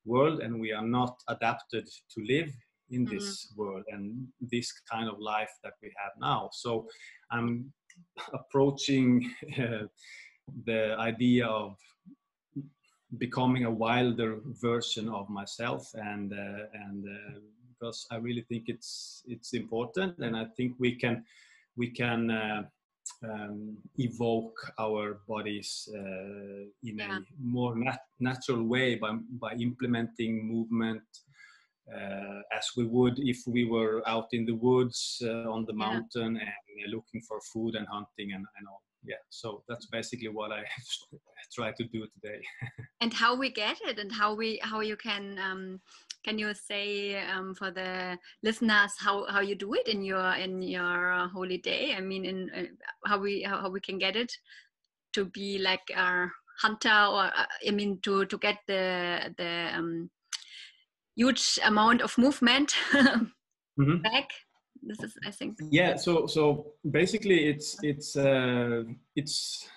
world 0.04 0.40
and 0.40 0.60
we 0.60 0.72
are 0.72 0.86
not 0.86 1.16
adapted 1.28 1.86
to 2.12 2.20
live 2.24 2.52
in 2.90 3.04
mm-hmm. 3.04 3.14
this 3.14 3.52
world 3.56 3.84
and 3.88 4.26
this 4.40 4.72
kind 4.90 5.08
of 5.08 5.18
life 5.18 5.52
that 5.62 5.74
we 5.82 5.92
have 6.02 6.12
now 6.20 6.48
so 6.52 6.86
i'm 7.30 7.72
approaching 8.32 9.30
uh, 9.58 9.86
the 10.66 10.96
idea 10.98 11.46
of 11.46 11.76
becoming 13.16 13.64
a 13.64 13.70
wilder 13.70 14.40
version 14.60 15.08
of 15.08 15.28
myself 15.30 15.88
and 15.94 16.32
uh, 16.32 16.64
and 16.86 17.04
uh, 17.06 17.38
because 17.78 18.06
I 18.10 18.16
really 18.16 18.44
think 18.48 18.64
it's 18.66 19.22
it's 19.26 19.54
important, 19.54 20.18
and 20.18 20.36
I 20.36 20.46
think 20.56 20.74
we 20.78 20.96
can 20.96 21.24
we 21.76 21.90
can 21.90 22.30
uh, 22.30 22.62
um, 23.24 23.78
evoke 23.96 24.58
our 24.78 25.20
bodies 25.28 25.88
uh, 25.94 26.66
in 26.82 26.98
yeah. 26.98 27.18
a 27.18 27.20
more 27.40 27.76
nat- 27.76 28.06
natural 28.20 28.64
way 28.64 28.96
by 28.96 29.12
by 29.40 29.52
implementing 29.54 30.46
movement. 30.46 31.02
Uh, 31.94 32.40
as 32.52 32.66
we 32.76 32.84
would 32.84 33.18
if 33.18 33.38
we 33.46 33.64
were 33.64 34.06
out 34.06 34.28
in 34.32 34.44
the 34.44 34.54
woods 34.54 35.22
uh, 35.24 35.50
on 35.50 35.64
the 35.64 35.72
yeah. 35.72 35.86
mountain 35.86 36.36
and 36.36 36.92
looking 36.92 37.20
for 37.26 37.40
food 37.52 37.74
and 37.76 37.86
hunting 37.86 38.32
and, 38.34 38.44
and 38.58 38.68
all 38.68 38.82
yeah 39.04 39.16
so 39.30 39.62
that's 39.68 39.86
basically 39.86 40.28
what 40.28 40.52
i 40.52 40.62
try 41.54 41.72
to 41.72 41.84
do 41.84 42.06
today 42.14 42.42
and 43.00 43.14
how 43.14 43.34
we 43.34 43.48
get 43.50 43.78
it 43.86 43.98
and 43.98 44.12
how 44.12 44.34
we 44.34 44.60
how 44.62 44.80
you 44.80 44.96
can 44.96 45.38
um, 45.38 45.80
can 46.24 46.38
you 46.38 46.52
say 46.52 47.16
um, 47.24 47.54
for 47.54 47.70
the 47.70 48.18
listeners 48.42 48.92
how, 48.98 49.24
how 49.30 49.40
you 49.40 49.54
do 49.54 49.72
it 49.74 49.88
in 49.88 50.02
your 50.02 50.34
in 50.34 50.60
your 50.60 51.28
holy 51.28 51.58
day? 51.58 51.94
I 51.96 52.00
mean, 52.00 52.24
in 52.24 52.50
uh, 52.54 53.08
how 53.08 53.18
we 53.18 53.42
how, 53.42 53.70
we 53.70 53.80
can 53.80 53.98
get 53.98 54.16
it 54.16 54.30
to 55.14 55.24
be 55.24 55.58
like 55.58 55.88
a 55.96 56.26
hunter, 56.60 56.90
or 56.90 57.24
uh, 57.24 57.46
I 57.66 57.70
mean, 57.70 58.00
to 58.02 58.26
to 58.26 58.38
get 58.38 58.58
the 58.66 59.32
the 59.38 59.70
um, 59.74 60.10
huge 61.18 61.58
amount 61.64 62.00
of 62.00 62.16
movement 62.16 62.74
mm-hmm. 62.92 63.98
back. 64.02 64.30
This 64.82 65.02
is, 65.02 65.14
I 65.26 65.32
think. 65.32 65.58
Yeah. 65.70 65.96
So 65.96 66.26
so 66.26 66.72
basically, 66.88 67.48
it's 67.48 67.76
it's 67.82 68.16
uh, 68.16 68.84
it's 69.16 69.68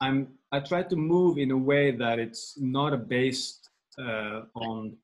I'm 0.00 0.28
I 0.52 0.60
try 0.60 0.82
to 0.82 0.96
move 0.96 1.38
in 1.38 1.50
a 1.50 1.56
way 1.56 1.96
that 1.96 2.18
it's 2.18 2.54
not 2.58 3.08
based 3.08 3.70
uh, 3.98 4.42
on 4.54 4.96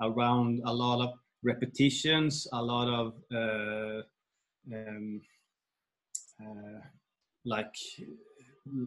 around 0.00 0.62
a 0.66 0.72
lot 0.72 1.00
of 1.00 1.10
repetitions, 1.44 2.48
a 2.52 2.62
lot 2.62 2.88
of 2.88 3.12
uh, 3.32 4.02
um, 4.74 5.20
uh, 6.44 6.80
like 7.44 7.74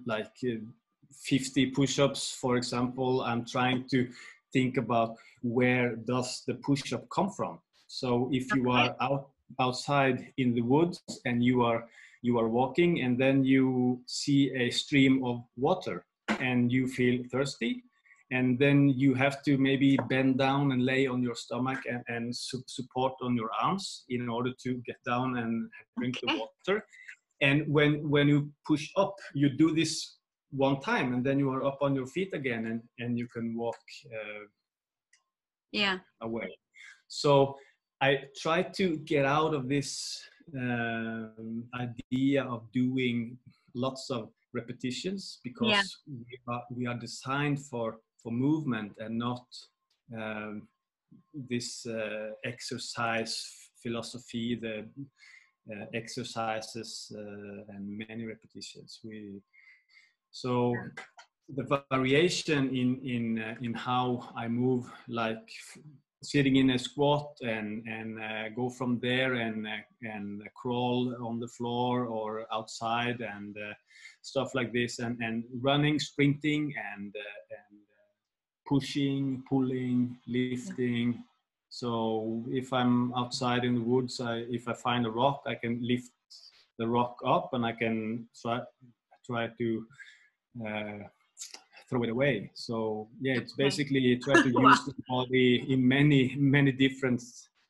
like 0.06 0.36
uh, 0.44 0.60
50 1.24 1.68
push-ups, 1.68 2.38
for 2.42 2.58
example. 2.58 3.22
I'm 3.22 3.46
trying 3.46 3.88
to 3.92 4.10
think 4.56 4.78
about 4.78 5.10
where 5.42 5.88
does 6.14 6.30
the 6.48 6.56
push-up 6.68 7.04
come 7.10 7.30
from. 7.38 7.60
So 7.88 8.30
if 8.32 8.46
you 8.56 8.72
are 8.72 8.96
out 9.02 9.24
outside 9.60 10.18
in 10.38 10.56
the 10.58 10.66
woods 10.74 11.00
and 11.26 11.44
you 11.44 11.62
are 11.70 11.88
you 12.28 12.40
are 12.42 12.50
walking 12.50 12.92
and 13.04 13.14
then 13.24 13.44
you 13.44 14.02
see 14.08 14.42
a 14.64 14.72
stream 14.72 15.24
of 15.24 15.44
water 15.56 15.98
and 16.40 16.72
you 16.72 16.88
feel 16.88 17.16
thirsty 17.32 17.84
and 18.32 18.58
then 18.58 18.90
you 18.90 19.14
have 19.14 19.44
to 19.44 19.58
maybe 19.58 19.98
bend 20.10 20.40
down 20.40 20.72
and 20.72 20.84
lay 20.84 21.06
on 21.06 21.22
your 21.22 21.36
stomach 21.36 21.82
and, 21.92 22.04
and 22.08 22.36
su 22.36 22.58
support 22.78 23.14
on 23.22 23.36
your 23.36 23.52
arms 23.62 23.86
in 24.10 24.28
order 24.28 24.52
to 24.64 24.70
get 24.88 25.00
down 25.06 25.38
and 25.42 25.70
drink 25.98 26.16
okay. 26.18 26.26
the 26.26 26.40
water 26.44 26.78
and 27.42 27.58
when 27.76 27.92
when 28.10 28.28
you 28.34 28.40
push 28.70 28.86
up 29.04 29.14
you 29.42 29.48
do 29.64 29.68
this 29.80 29.94
one 30.52 30.80
time 30.80 31.14
and 31.14 31.24
then 31.24 31.40
you 31.40 31.50
are 31.52 31.64
up 31.66 31.78
on 31.82 31.96
your 31.96 32.08
feet 32.08 32.34
again 32.34 32.66
and 32.68 32.82
and 33.00 33.18
you 33.18 33.28
can 33.28 33.58
walk 33.58 33.78
uh, 34.14 34.46
yeah 35.72 35.98
away 36.22 36.50
so 37.08 37.56
i 38.02 38.20
try 38.38 38.62
to 38.62 38.98
get 39.00 39.26
out 39.26 39.54
of 39.54 39.68
this 39.68 40.22
um, 40.58 41.64
idea 41.80 42.44
of 42.44 42.72
doing 42.72 43.38
lots 43.74 44.10
of 44.10 44.30
repetitions 44.54 45.40
because 45.44 45.68
yeah. 45.68 45.82
we, 46.08 46.40
are, 46.48 46.64
we 46.70 46.88
are 46.88 46.98
designed 46.98 47.60
for 47.60 47.98
for 48.22 48.32
movement 48.32 48.92
and 49.00 49.18
not 49.18 49.46
um, 50.18 50.68
this 51.34 51.86
uh, 51.86 52.32
exercise 52.44 53.66
philosophy, 53.82 54.56
the 54.56 54.88
uh, 55.72 55.86
exercises 55.94 57.12
uh, 57.16 57.74
and 57.74 58.04
many 58.08 58.26
repetitions. 58.26 59.00
We 59.04 59.42
so 60.36 60.76
the 61.56 61.64
variation 61.90 62.76
in 62.76 62.90
in 63.16 63.26
uh, 63.40 63.56
in 63.62 63.74
how 63.74 64.34
I 64.36 64.50
move, 64.50 64.84
like 65.08 65.48
sitting 66.22 66.58
in 66.58 66.72
a 66.72 66.80
squat 66.80 67.30
and 67.42 67.88
and 67.88 68.20
uh, 68.20 68.50
go 68.50 68.70
from 68.70 69.00
there 69.00 69.36
and 69.36 69.66
uh, 69.66 69.84
and 70.02 70.44
crawl 70.54 71.16
on 71.28 71.40
the 71.40 71.48
floor 71.48 72.06
or 72.06 72.46
outside 72.52 73.22
and 73.22 73.56
uh, 73.58 73.74
stuff 74.24 74.50
like 74.54 74.74
this 74.74 75.00
and 75.00 75.18
and 75.22 75.46
running 75.62 76.00
sprinting 76.00 76.74
and 76.92 77.16
and 77.60 77.80
pushing, 78.68 79.42
pulling, 79.48 80.18
lifting. 80.28 81.24
So 81.70 82.44
if 82.50 82.74
I'm 82.74 83.14
outside 83.14 83.64
in 83.64 83.76
the 83.76 83.88
woods, 83.94 84.20
I, 84.20 84.44
if 84.50 84.68
I 84.68 84.74
find 84.74 85.06
a 85.06 85.12
rock, 85.12 85.44
I 85.46 85.56
can 85.56 85.80
lift 85.82 86.12
the 86.78 86.88
rock 86.88 87.16
up 87.26 87.54
and 87.54 87.66
I 87.66 87.72
can 87.72 88.28
try, 88.42 88.60
try 89.26 89.48
to 89.60 89.86
uh, 90.62 91.08
throw 91.90 92.04
it 92.04 92.10
away. 92.10 92.52
So 92.54 93.08
yeah, 93.22 93.36
it's 93.38 93.54
basically 93.54 94.18
try 94.18 94.42
to 94.42 94.50
use 94.62 94.86
the 94.86 94.94
body 95.08 95.66
in 95.70 95.88
many, 95.88 96.36
many 96.38 96.72
different 96.72 97.22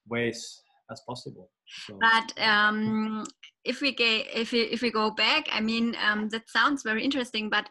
ways 0.07 0.61
as 0.91 1.01
possible. 1.07 1.49
So. 1.87 1.97
But 1.99 2.39
um, 2.41 3.25
if 3.63 3.81
we 3.81 3.93
get, 3.93 4.27
if 4.33 4.51
we, 4.51 4.61
if 4.61 4.81
we 4.81 4.91
go 4.91 5.11
back, 5.11 5.47
I 5.51 5.61
mean, 5.61 5.95
um, 6.07 6.29
that 6.29 6.49
sounds 6.49 6.83
very 6.83 7.03
interesting. 7.03 7.49
But 7.49 7.67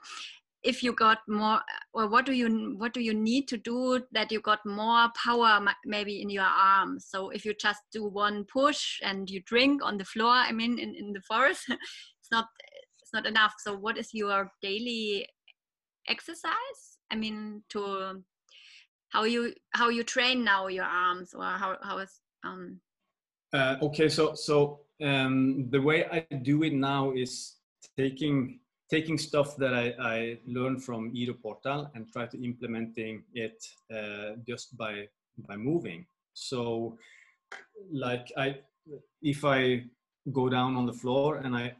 if 0.65 0.83
you 0.83 0.93
got 0.93 1.19
more 1.29 1.61
or 1.93 2.09
what 2.09 2.25
do 2.25 2.33
you 2.33 2.75
what 2.79 2.95
do 2.95 3.01
you 3.01 3.13
need 3.13 3.47
to 3.47 3.59
do 3.59 4.01
that 4.13 4.33
you 4.33 4.41
got 4.41 4.65
more 4.65 5.09
power 5.15 5.61
maybe 5.85 6.23
in 6.23 6.31
your 6.31 6.43
arms 6.45 7.07
so 7.09 7.29
if 7.29 7.45
you 7.45 7.55
just 7.61 7.83
do 7.93 8.05
one 8.09 8.45
push 8.51 8.99
and 9.03 9.29
you 9.29 9.43
drink 9.45 9.85
on 9.85 9.99
the 9.99 10.05
floor 10.05 10.33
i 10.33 10.51
mean 10.51 10.79
in, 10.79 10.95
in 10.95 11.13
the 11.13 11.21
forest 11.21 11.65
it's 11.69 12.31
not 12.33 12.47
not 13.15 13.27
enough 13.27 13.55
so 13.59 13.77
what 13.77 13.97
is 13.97 14.13
your 14.13 14.51
daily 14.61 15.27
exercise 16.09 16.81
i 17.11 17.17
mean 17.17 17.63
to 17.71 18.23
how 19.11 19.25
you 19.25 19.55
how 19.73 19.89
you 19.89 20.03
train 20.03 20.45
now 20.45 20.67
your 20.67 20.85
arms 20.85 21.33
or 21.35 21.45
how 21.45 21.77
how 21.83 21.99
is 21.99 22.21
um 22.45 22.81
uh, 23.53 23.77
okay 23.81 24.09
so 24.09 24.35
so 24.35 24.81
um 25.03 25.71
the 25.71 25.81
way 25.81 26.05
i 26.07 26.35
do 26.43 26.63
it 26.65 26.73
now 26.73 27.13
is 27.13 27.57
taking 27.97 28.59
taking 28.91 29.19
stuff 29.19 29.57
that 29.57 29.75
I, 29.75 29.95
I 29.99 30.39
learned 30.47 30.85
from 30.85 31.11
Ido 31.15 31.33
Portal 31.33 31.91
and 31.95 32.07
try 32.13 32.27
to 32.27 32.45
implementing 32.45 33.23
it 33.35 33.65
uh, 33.93 34.37
just 34.47 34.77
by 34.77 35.09
by 35.49 35.57
moving. 35.57 36.07
So, 36.35 36.99
like 37.91 38.31
I, 38.37 38.59
if 39.23 39.45
I 39.45 39.85
go 40.33 40.49
down 40.49 40.77
on 40.77 40.87
the 40.87 40.93
floor 40.93 41.37
and 41.39 41.57
I 41.57 41.75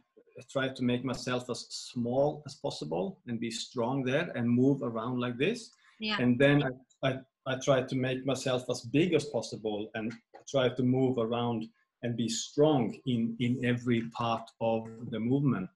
try 0.49 0.67
to 0.67 0.83
make 0.83 1.03
myself 1.03 1.49
as 1.49 1.67
small 1.69 2.43
as 2.45 2.55
possible 2.55 3.19
and 3.27 3.39
be 3.39 3.51
strong 3.51 4.03
there 4.03 4.31
and 4.35 4.49
move 4.49 4.81
around 4.83 5.19
like 5.19 5.37
this, 5.37 5.71
yeah. 5.99 6.17
and 6.19 6.37
then 6.37 6.63
I, 6.63 7.09
I 7.09 7.19
I 7.47 7.55
try 7.57 7.83
to 7.83 7.95
make 7.95 8.25
myself 8.25 8.63
as 8.69 8.81
big 8.81 9.13
as 9.13 9.25
possible 9.25 9.89
and 9.93 10.11
try 10.49 10.69
to 10.69 10.83
move 10.83 11.19
around 11.19 11.67
and 12.03 12.17
be 12.17 12.29
strong 12.29 12.95
in 13.05 13.35
in 13.39 13.63
every 13.63 14.01
part 14.09 14.49
of 14.61 14.87
the 15.11 15.19
movement. 15.19 15.69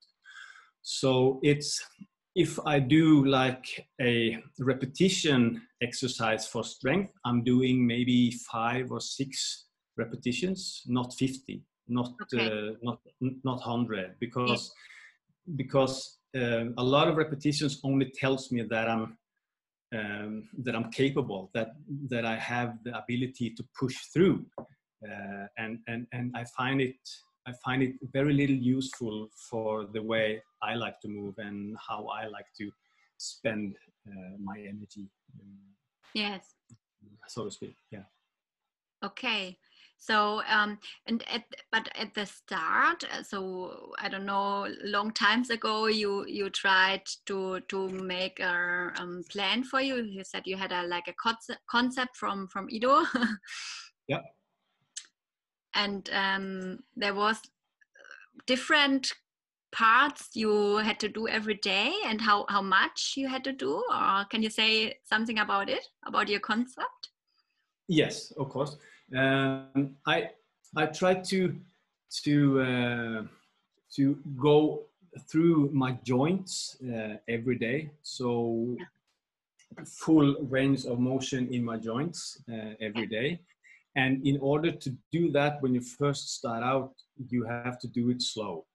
So 0.81 1.39
it's 1.43 1.85
if 2.35 2.59
I 2.65 2.79
do 2.79 3.25
like 3.25 3.87
a 3.99 4.41
repetition 4.59 5.61
exercise 5.81 6.47
for 6.47 6.63
strength, 6.63 7.11
I'm 7.25 7.43
doing 7.43 7.85
maybe 7.85 8.31
five 8.51 8.91
or 8.91 9.01
six 9.01 9.65
repetitions, 9.97 10.83
not 10.87 11.13
50, 11.15 11.61
not 11.89 12.13
okay. 12.33 12.45
uh, 12.45 12.73
not 12.81 12.99
not 13.19 13.57
100, 13.57 14.15
because 14.19 14.73
yeah. 15.47 15.53
because 15.55 16.19
um, 16.35 16.73
a 16.77 16.83
lot 16.83 17.07
of 17.07 17.17
repetitions 17.17 17.79
only 17.83 18.11
tells 18.11 18.51
me 18.51 18.63
that 18.69 18.89
I'm 18.89 19.17
um, 19.95 20.49
that 20.63 20.75
I'm 20.75 20.91
capable, 20.91 21.49
that 21.53 21.69
that 22.09 22.25
I 22.25 22.37
have 22.37 22.77
the 22.83 22.97
ability 22.97 23.51
to 23.55 23.63
push 23.79 23.95
through, 24.13 24.45
uh, 24.59 25.45
and 25.57 25.79
and 25.87 26.07
and 26.13 26.35
I 26.35 26.45
find 26.57 26.81
it 26.81 26.97
I 27.47 27.53
find 27.65 27.81
it 27.81 27.95
very 28.13 28.33
little 28.33 28.55
useful 28.55 29.29
for 29.49 29.87
the 29.93 30.03
way 30.03 30.41
I 30.61 30.75
like 30.75 30.99
to 31.01 31.07
move 31.07 31.35
and 31.37 31.75
how 31.87 32.07
I 32.07 32.27
like 32.27 32.45
to 32.59 32.69
spend 33.17 33.75
uh, 34.07 34.35
my 34.41 34.57
energy. 34.59 35.09
Yes. 36.13 36.55
so 37.27 37.45
to 37.45 37.51
speak. 37.51 37.75
Yeah. 37.91 38.03
Okay. 39.03 39.57
So 39.99 40.41
um, 40.49 40.79
and 41.07 41.23
at 41.29 41.43
but 41.71 41.89
at 41.95 42.13
the 42.13 42.25
start, 42.25 43.03
uh, 43.11 43.21
so 43.21 43.91
I 43.99 44.07
don't 44.07 44.25
know, 44.25 44.67
long 44.83 45.11
times 45.11 45.49
ago, 45.49 45.87
you 45.87 46.25
you 46.25 46.49
tried 46.49 47.01
to 47.25 47.59
to 47.67 47.89
make 47.89 48.39
a 48.39 48.93
um, 48.97 49.23
plan 49.29 49.63
for 49.63 49.81
you. 49.81 50.01
You 50.01 50.23
said 50.23 50.43
you 50.45 50.55
had 50.55 50.71
a 50.71 50.87
like 50.87 51.09
a 51.09 51.13
concept 51.13 51.59
concept 51.69 52.15
from 52.15 52.47
from 52.47 52.69
Ido. 52.69 53.03
yeah. 54.07 54.21
And 55.75 56.09
um, 56.11 56.79
there 56.95 57.13
was 57.13 57.37
uh, 57.37 58.41
different 58.47 59.13
parts 59.71 60.29
you 60.33 60.77
had 60.77 60.99
to 60.99 61.07
do 61.07 61.27
every 61.27 61.53
day 61.53 61.93
and 62.05 62.19
how 62.21 62.45
how 62.49 62.61
much 62.61 63.13
you 63.15 63.27
had 63.27 63.43
to 63.43 63.51
do 63.51 63.83
or 63.93 64.25
can 64.25 64.41
you 64.41 64.49
say 64.49 64.97
something 65.03 65.39
about 65.39 65.69
it 65.69 65.85
about 66.07 66.27
your 66.27 66.39
concept 66.39 67.09
yes 67.87 68.31
of 68.31 68.49
course 68.49 68.77
um, 69.15 69.95
I 70.05 70.29
I 70.75 70.85
try 70.87 71.15
to 71.15 71.55
to 72.23 72.61
uh, 72.61 73.23
to 73.95 74.17
go 74.37 74.83
through 75.29 75.69
my 75.73 75.91
joints 76.03 76.77
uh, 76.83 77.15
every 77.27 77.57
day. 77.57 77.89
So 78.03 78.75
full 79.85 80.35
range 80.49 80.85
of 80.85 80.99
motion 80.99 81.53
in 81.53 81.63
my 81.63 81.77
joints 81.77 82.41
uh, 82.51 82.73
every 82.81 83.07
day. 83.07 83.39
And 83.95 84.25
in 84.25 84.37
order 84.39 84.71
to 84.71 84.89
do 85.11 85.31
that, 85.31 85.61
when 85.61 85.73
you 85.73 85.81
first 85.81 86.35
start 86.35 86.63
out, 86.63 86.93
you 87.27 87.43
have 87.43 87.79
to 87.79 87.87
do 87.87 88.09
it 88.09 88.21
slow. 88.21 88.65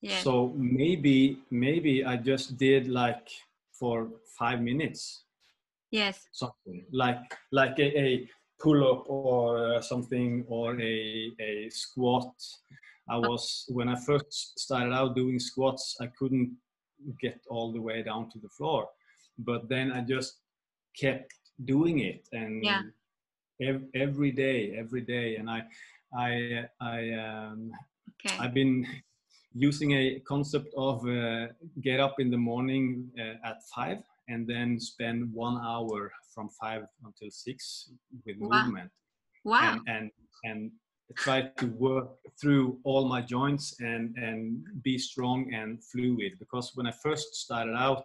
Yeah. 0.00 0.20
So 0.20 0.52
maybe 0.56 1.38
maybe 1.50 2.04
I 2.04 2.16
just 2.16 2.56
did 2.56 2.88
like 2.88 3.28
for 3.72 4.08
five 4.38 4.60
minutes. 4.60 5.24
Yes. 5.90 6.26
Something 6.32 6.84
like 6.92 7.22
like 7.50 7.78
a, 7.78 7.98
a 7.98 8.30
pull 8.62 8.90
up 8.92 9.04
or 9.08 9.74
uh, 9.74 9.80
something 9.80 10.44
or 10.48 10.80
a, 10.80 11.32
a 11.40 11.68
squat. 11.70 12.32
I 13.08 13.18
was, 13.18 13.64
when 13.68 13.88
I 13.88 13.96
first 13.96 14.58
started 14.58 14.92
out 14.92 15.16
doing 15.16 15.38
squats, 15.40 15.96
I 16.00 16.06
couldn't 16.06 16.56
get 17.20 17.40
all 17.48 17.72
the 17.72 17.80
way 17.80 18.02
down 18.02 18.30
to 18.30 18.38
the 18.38 18.48
floor. 18.48 18.88
But 19.38 19.68
then 19.68 19.90
I 19.92 20.02
just 20.02 20.38
kept 20.98 21.32
doing 21.64 21.98
it 22.00 22.28
and 22.32 22.64
yeah. 22.64 22.82
ev- 23.60 23.88
every 23.94 24.30
day, 24.30 24.76
every 24.78 25.00
day. 25.00 25.36
And 25.36 25.50
I, 25.50 25.64
I, 26.16 26.64
I, 26.80 27.12
um, 27.14 27.72
okay. 28.24 28.38
I've 28.38 28.54
been 28.54 28.86
using 29.54 29.92
a 29.92 30.20
concept 30.20 30.72
of 30.76 31.06
uh, 31.06 31.48
get 31.80 31.98
up 31.98 32.20
in 32.20 32.30
the 32.30 32.38
morning 32.38 33.10
uh, 33.18 33.48
at 33.48 33.56
five 33.74 33.98
and 34.28 34.46
then 34.46 34.78
spend 34.78 35.32
one 35.32 35.60
hour 35.64 36.12
from 36.34 36.48
five 36.60 36.82
until 37.04 37.30
six 37.30 37.90
with 38.24 38.36
wow. 38.38 38.64
movement. 38.64 38.90
Wow. 39.44 39.72
And, 39.72 39.80
and, 39.88 40.10
and 40.44 40.70
try 41.16 41.42
to 41.58 41.66
work 41.66 42.08
through 42.40 42.78
all 42.84 43.06
my 43.06 43.20
joints 43.20 43.76
and, 43.80 44.16
and 44.16 44.64
be 44.82 44.98
strong 44.98 45.52
and 45.52 45.82
fluid. 45.84 46.32
Because 46.38 46.72
when 46.74 46.86
I 46.86 46.92
first 47.02 47.34
started 47.34 47.74
out 47.74 48.04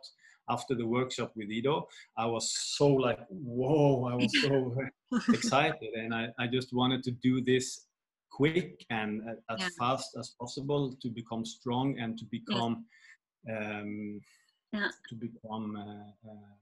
after 0.50 0.76
the 0.76 0.86
workshop 0.86 1.32
with 1.36 1.50
Ido, 1.50 1.88
I 2.18 2.26
was 2.26 2.52
so 2.52 2.88
like, 2.88 3.20
whoa, 3.30 4.06
I 4.06 4.16
was 4.16 4.32
so 4.42 4.76
excited. 5.34 5.94
And 5.96 6.14
I, 6.14 6.30
I 6.40 6.48
just 6.48 6.74
wanted 6.74 7.04
to 7.04 7.12
do 7.12 7.42
this 7.42 7.86
quick 8.32 8.86
and 8.90 9.22
as 9.50 9.60
yeah. 9.60 9.70
fast 9.80 10.16
as 10.20 10.36
possible 10.40 10.96
to 11.02 11.10
become 11.10 11.46
strong 11.46 11.98
and 12.00 12.18
to 12.18 12.26
become 12.26 12.86
um, 13.50 14.22
yeah. 14.74 14.90
to 15.10 15.16
become 15.16 15.76
uh, 15.76 16.30
uh, 16.30 16.54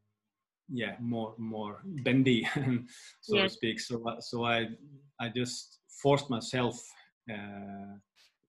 yeah 0.70 0.96
more 1.00 1.34
more 1.38 1.82
bendy 2.04 2.48
so 3.22 3.36
yes. 3.36 3.52
to 3.52 3.56
speak. 3.58 3.80
So 3.80 4.02
so 4.20 4.44
i 4.44 4.68
i 5.20 5.30
just 5.30 5.80
forced 6.02 6.30
myself 6.30 6.82
uh, 7.32 7.96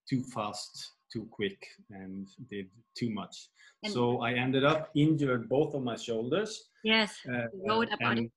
too 0.08 0.22
fast 0.34 0.92
too 1.12 1.28
quick 1.30 1.58
and 1.90 2.26
did 2.50 2.68
too 2.98 3.10
much. 3.10 3.48
And 3.84 3.92
so 3.92 4.20
i 4.20 4.32
ended 4.32 4.64
up 4.64 4.90
injured 4.94 5.48
both 5.48 5.74
of 5.74 5.82
my 5.82 5.96
shoulders 5.96 6.70
yes. 6.82 7.14
uh, 7.32 7.46
wrote 7.66 7.88
about 7.92 8.18
it 8.18 8.30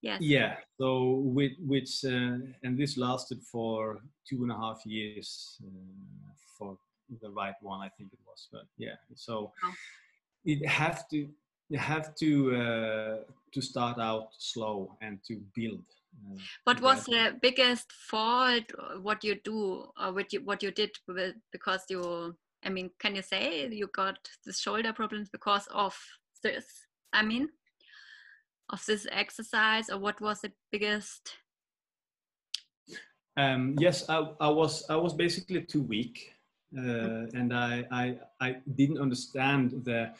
yes. 0.00 0.20
Yeah. 0.20 0.56
So 0.78 1.22
with 1.38 1.52
which 1.58 2.04
uh, 2.04 2.36
and 2.62 2.78
this 2.78 2.96
lasted 2.96 3.40
for 3.42 4.00
two 4.28 4.42
and 4.42 4.52
a 4.52 4.56
half 4.56 4.80
years 4.84 5.58
uh, 5.66 6.32
for 6.56 6.78
the 7.20 7.30
right 7.30 7.54
one 7.60 7.80
i 7.80 7.90
think 7.96 8.12
it 8.12 8.18
was 8.26 8.48
but 8.52 8.66
yeah. 8.78 8.96
So 9.14 9.52
oh 9.64 9.74
it 10.44 10.66
have 10.66 11.08
to 11.08 11.28
you 11.68 11.78
have 11.78 12.14
to 12.16 12.54
uh, 12.56 13.16
to 13.52 13.60
start 13.60 13.98
out 13.98 14.28
slow 14.38 14.96
and 15.00 15.18
to 15.26 15.40
build. 15.54 15.84
Uh, 16.14 16.38
what 16.64 16.80
was 16.80 17.04
the 17.06 17.36
biggest 17.40 17.90
fault? 17.92 18.64
What 19.00 19.24
you 19.24 19.36
do 19.42 19.86
or 20.00 20.12
what 20.12 20.32
you 20.32 20.40
what 20.44 20.62
you 20.62 20.70
did 20.70 20.90
with, 21.08 21.34
because 21.52 21.84
you? 21.88 22.36
I 22.64 22.70
mean, 22.70 22.90
can 22.98 23.14
you 23.14 23.22
say 23.22 23.68
you 23.68 23.88
got 23.88 24.16
the 24.44 24.52
shoulder 24.52 24.92
problems 24.92 25.28
because 25.30 25.66
of 25.72 25.98
this? 26.42 26.64
I 27.12 27.22
mean, 27.22 27.48
of 28.70 28.84
this 28.86 29.06
exercise, 29.10 29.90
or 29.90 29.98
what 29.98 30.20
was 30.20 30.40
the 30.42 30.52
biggest? 30.70 31.36
Um, 33.36 33.74
yes, 33.78 34.08
I, 34.08 34.30
I 34.40 34.48
was 34.48 34.84
I 34.88 34.96
was 34.96 35.12
basically 35.12 35.62
too 35.62 35.82
weak 35.82 36.33
uh, 36.33 36.33
and 36.76 37.52
I, 37.52 37.84
I, 37.90 38.16
I 38.40 38.56
didn't 38.74 38.98
understand 38.98 39.82
the 39.84 40.12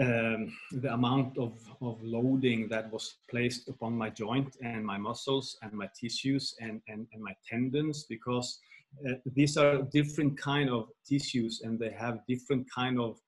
um, 0.00 0.56
the 0.72 0.90
amount 0.94 1.36
of, 1.36 1.52
of 1.82 2.02
loading 2.02 2.66
that 2.68 2.90
was 2.90 3.16
placed 3.28 3.68
upon 3.68 3.92
my 3.92 4.08
joint 4.08 4.56
and 4.62 4.82
my 4.82 4.96
muscles 4.96 5.58
and 5.60 5.70
my 5.74 5.86
tissues 5.94 6.54
and, 6.62 6.80
and, 6.88 7.06
and 7.12 7.22
my 7.22 7.34
tendons 7.46 8.06
because 8.08 8.58
uh, 9.06 9.12
these 9.34 9.58
are 9.58 9.82
different 9.82 10.38
kind 10.38 10.70
of 10.70 10.88
tissues 11.06 11.60
and 11.62 11.78
they 11.78 11.90
have 11.90 12.20
different 12.26 12.66
kind 12.74 12.98
of 12.98 13.20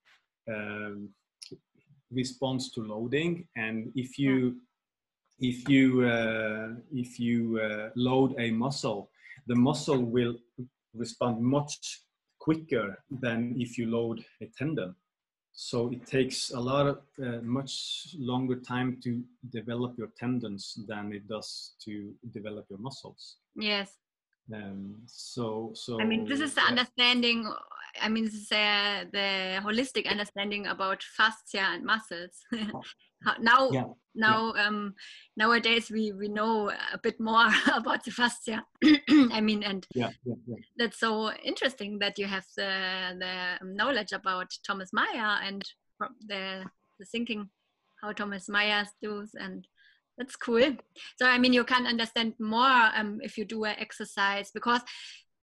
um, 0.49 1.11
response 2.11 2.71
to 2.71 2.81
loading. 2.81 3.47
And 3.57 3.93
if 3.95 4.19
you 4.19 4.57
if 5.39 5.69
you 5.69 6.07
uh, 6.07 6.69
if 6.95 7.21
you 7.21 7.61
uh, 7.61 7.91
load 7.95 8.35
a 8.39 8.51
muscle 8.53 9.11
the 9.47 9.55
muscle 9.55 10.03
will 10.03 10.35
respond 10.95 11.43
much 11.43 12.01
quicker 12.45 12.87
than 13.25 13.55
if 13.57 13.79
you 13.79 13.87
load 13.87 14.19
a 14.43 14.47
tendon. 14.59 14.95
So 15.53 15.91
it 15.93 16.05
takes 16.07 16.51
a 16.51 16.61
lot 16.61 16.87
of 16.87 16.99
uh, 17.27 17.41
much 17.43 17.75
longer 18.19 18.57
time 18.57 18.99
to 19.05 19.23
develop 19.59 19.93
your 19.97 20.11
tendons 20.19 20.65
than 20.89 21.13
it 21.13 21.27
does 21.27 21.75
to 21.85 22.13
develop 22.33 22.67
your 22.69 22.81
muscles. 22.81 23.37
Yes. 23.57 23.89
Um, 24.53 24.97
so, 25.07 25.71
so. 25.75 26.01
I 26.03 26.05
mean, 26.05 26.27
this 26.27 26.41
is 26.41 26.55
the 26.55 26.63
understanding. 26.63 27.51
I 28.03 28.09
mean, 28.09 28.25
this 28.25 28.35
is 28.35 28.53
uh, 28.53 29.05
the 29.13 29.29
holistic 29.67 30.07
understanding 30.11 30.67
about 30.67 31.03
fascia 31.17 31.65
and 31.73 31.85
muscles. 31.85 32.35
now, 33.41 33.71
yeah 33.71 33.85
now 34.15 34.53
yeah. 34.55 34.67
um, 34.67 34.95
nowadays 35.37 35.91
we 35.91 36.13
we 36.13 36.29
know 36.29 36.71
a 36.71 36.99
bit 37.03 37.19
more 37.21 37.49
about 37.75 38.05
the 38.05 38.11
fascia 38.11 38.65
i 39.33 39.41
mean 39.41 39.63
and 39.63 39.87
yeah, 39.95 40.11
yeah, 40.25 40.35
yeah, 40.47 40.57
that's 40.77 40.99
so 40.99 41.33
interesting 41.45 41.99
that 41.99 42.19
you 42.19 42.27
have 42.27 42.45
the 42.57 43.17
the 43.19 43.67
knowledge 43.67 44.13
about 44.13 44.51
thomas 44.67 44.93
meyer 44.93 45.39
and 45.43 45.65
the 46.29 46.65
the 46.99 47.05
thinking 47.07 47.49
how 48.01 48.13
thomas 48.13 48.49
meyer 48.49 48.87
does 49.03 49.31
and 49.35 49.67
that's 50.17 50.37
cool 50.37 50.77
so 51.19 51.27
i 51.27 51.39
mean 51.39 51.53
you 51.53 51.65
can 51.65 51.87
understand 51.87 52.35
more 52.39 52.91
um, 52.95 53.19
if 53.23 53.37
you 53.37 53.45
do 53.45 53.65
an 53.65 53.75
exercise 53.79 54.51
because 54.55 54.81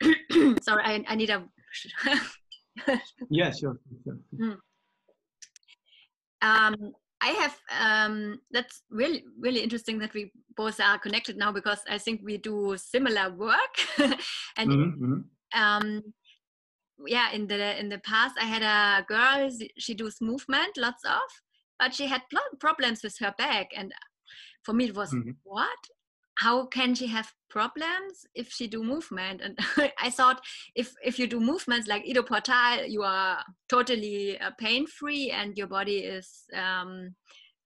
sorry 0.61 0.83
I, 0.83 1.03
I 1.07 1.15
need 1.15 1.29
a 1.29 1.45
yeah 3.29 3.51
sure, 3.51 3.77
sure. 4.03 4.17
Mm. 4.33 4.57
Um, 6.41 6.93
I 7.21 7.27
have 7.27 7.57
um, 7.79 8.39
that's 8.51 8.81
really 8.89 9.23
really 9.39 9.62
interesting 9.62 9.99
that 9.99 10.13
we 10.13 10.31
both 10.55 10.79
are 10.79 10.97
connected 10.97 11.38
now 11.38 11.51
because 11.51 11.79
I 11.89 11.97
think 11.97 12.21
we 12.23 12.38
do 12.38 12.75
similar 12.77 13.31
work 13.31 13.75
and 14.57 14.69
mm-hmm. 14.69 15.62
um, 15.62 16.01
yeah 17.05 17.31
in 17.31 17.47
the 17.47 17.79
in 17.79 17.89
the 17.89 17.99
past 17.99 18.36
I 18.39 18.45
had 18.45 18.63
a 18.63 19.05
girl 19.05 19.49
she 19.77 19.93
does 19.93 20.17
movement 20.21 20.77
lots 20.77 21.03
of 21.05 21.29
but 21.79 21.93
she 21.93 22.07
had 22.07 22.23
problems 22.60 23.03
with 23.03 23.17
her 23.19 23.34
back 23.38 23.69
and 23.75 23.93
for 24.63 24.73
me 24.73 24.86
it 24.86 24.95
was 24.95 25.13
mm-hmm. 25.13 25.31
what 25.43 25.77
how 26.41 26.65
can 26.65 26.95
she 26.95 27.06
have 27.06 27.32
problems 27.49 28.25
if 28.34 28.51
she 28.51 28.67
do 28.67 28.84
movement? 28.84 29.41
And 29.41 29.60
i 29.99 30.10
thought 30.10 30.41
if 30.75 30.93
if 31.04 31.19
you 31.19 31.27
do 31.27 31.39
movements 31.39 31.88
like 31.88 32.04
ido 32.06 32.23
portal 32.23 32.86
you 32.88 33.04
are 33.04 33.43
totally 33.69 34.39
uh, 34.39 34.51
pain 34.58 34.88
free 34.88 35.30
and 35.30 35.58
your 35.58 35.67
body 35.67 35.99
is 36.17 36.27
um, 36.56 37.15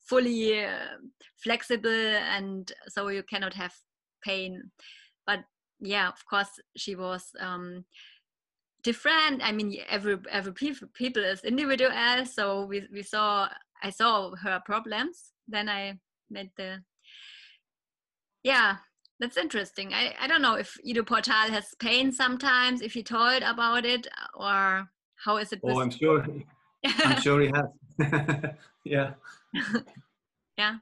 fully 0.09 0.65
uh, 0.65 0.97
flexible 1.43 2.11
and 2.35 2.71
so 2.89 3.07
you 3.07 3.23
cannot 3.23 3.53
have 3.53 3.73
pain. 4.23 4.71
But 5.25 5.39
yeah 5.79 6.09
of 6.09 6.25
course 6.29 6.59
she 6.75 6.95
was 6.95 7.23
um, 7.39 7.85
different. 8.83 9.41
I 9.41 9.51
mean 9.53 9.77
every 9.89 10.17
every 10.29 10.53
people 10.53 11.23
is 11.23 11.45
individual 11.45 12.25
so 12.25 12.65
we, 12.65 12.83
we 12.91 13.03
saw 13.03 13.47
i 13.83 13.89
saw 13.89 14.35
her 14.43 14.61
problems. 14.65 15.31
Then 15.47 15.69
i 15.69 15.99
made 16.29 16.51
the 16.57 16.83
yeah 18.45 18.77
that's 19.19 19.37
interesting. 19.37 19.93
I, 19.93 20.13
I 20.19 20.27
don't 20.27 20.41
know 20.41 20.55
if 20.55 20.77
Ido 20.83 21.03
Portal 21.03 21.49
has 21.49 21.73
pain 21.79 22.11
sometimes 22.11 22.81
if 22.81 22.93
he 22.93 23.01
told 23.01 23.43
about 23.43 23.85
it 23.85 24.07
or 24.33 24.89
how 25.15 25.37
is 25.37 25.53
it 25.53 25.61
oh 25.63 25.79
i'm 25.79 25.89
sure 25.89 26.25
i'm 26.83 27.21
sure 27.27 27.41
he 27.41 27.47
has. 27.47 27.65
Yeah. 28.83 29.13
Yeah. 30.57 30.75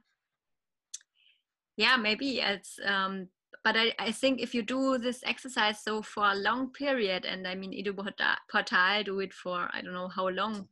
Yeah 1.76 1.96
maybe 1.96 2.40
it's 2.40 2.78
um 2.84 3.28
but 3.62 3.76
I, 3.76 3.94
I 3.98 4.12
think 4.12 4.40
if 4.40 4.54
you 4.54 4.62
do 4.62 4.98
this 4.98 5.22
exercise 5.24 5.82
so 5.82 6.02
for 6.02 6.24
a 6.24 6.34
long 6.34 6.70
period 6.72 7.24
and 7.24 7.46
i 7.46 7.54
mean 7.54 7.72
Ido 7.72 7.92
Portal 7.92 9.04
do 9.04 9.20
it 9.20 9.32
for 9.32 9.68
i 9.72 9.80
don't 9.80 9.94
know 9.94 10.08
how 10.08 10.28
long 10.28 10.68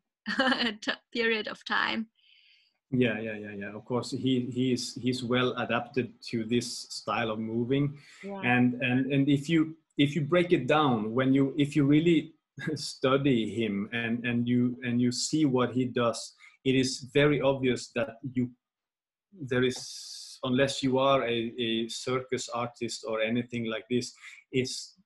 period 1.12 1.48
of 1.48 1.64
time 1.64 2.08
yeah 2.92 3.18
yeah 3.18 3.36
yeah 3.36 3.52
yeah. 3.52 3.70
Of 3.74 3.84
course 3.84 4.10
he 4.10 4.48
he's 4.52 4.94
he's 4.94 5.22
well 5.24 5.54
adapted 5.56 6.12
to 6.30 6.44
this 6.44 6.86
style 6.90 7.30
of 7.30 7.38
moving. 7.38 7.98
Yeah. 8.22 8.40
and 8.44 8.74
and 8.82 9.12
and 9.12 9.28
if 9.28 9.48
you 9.48 9.76
if 9.98 10.14
you 10.14 10.22
break 10.22 10.52
it 10.52 10.66
down 10.66 11.12
when 11.12 11.32
you 11.32 11.54
if 11.58 11.76
you 11.76 11.84
really 11.84 12.34
study 12.74 13.50
him 13.50 13.88
and 13.92 14.24
and 14.24 14.48
you 14.48 14.76
and 14.82 15.00
you 15.00 15.12
see 15.12 15.44
what 15.44 15.72
he 15.72 15.84
does 15.84 16.34
it 16.64 16.74
is 16.74 17.10
very 17.12 17.40
obvious 17.40 17.90
that 17.94 18.16
you 18.34 18.50
there 19.40 19.64
is 19.64 20.38
unless 20.44 20.82
you 20.82 20.98
are 20.98 21.22
a, 21.24 21.52
a 21.58 21.88
circus 21.88 22.48
artist 22.48 23.04
or 23.08 23.20
anything 23.20 23.64
like 23.66 23.84
this 23.88 24.12
it's 24.50 24.96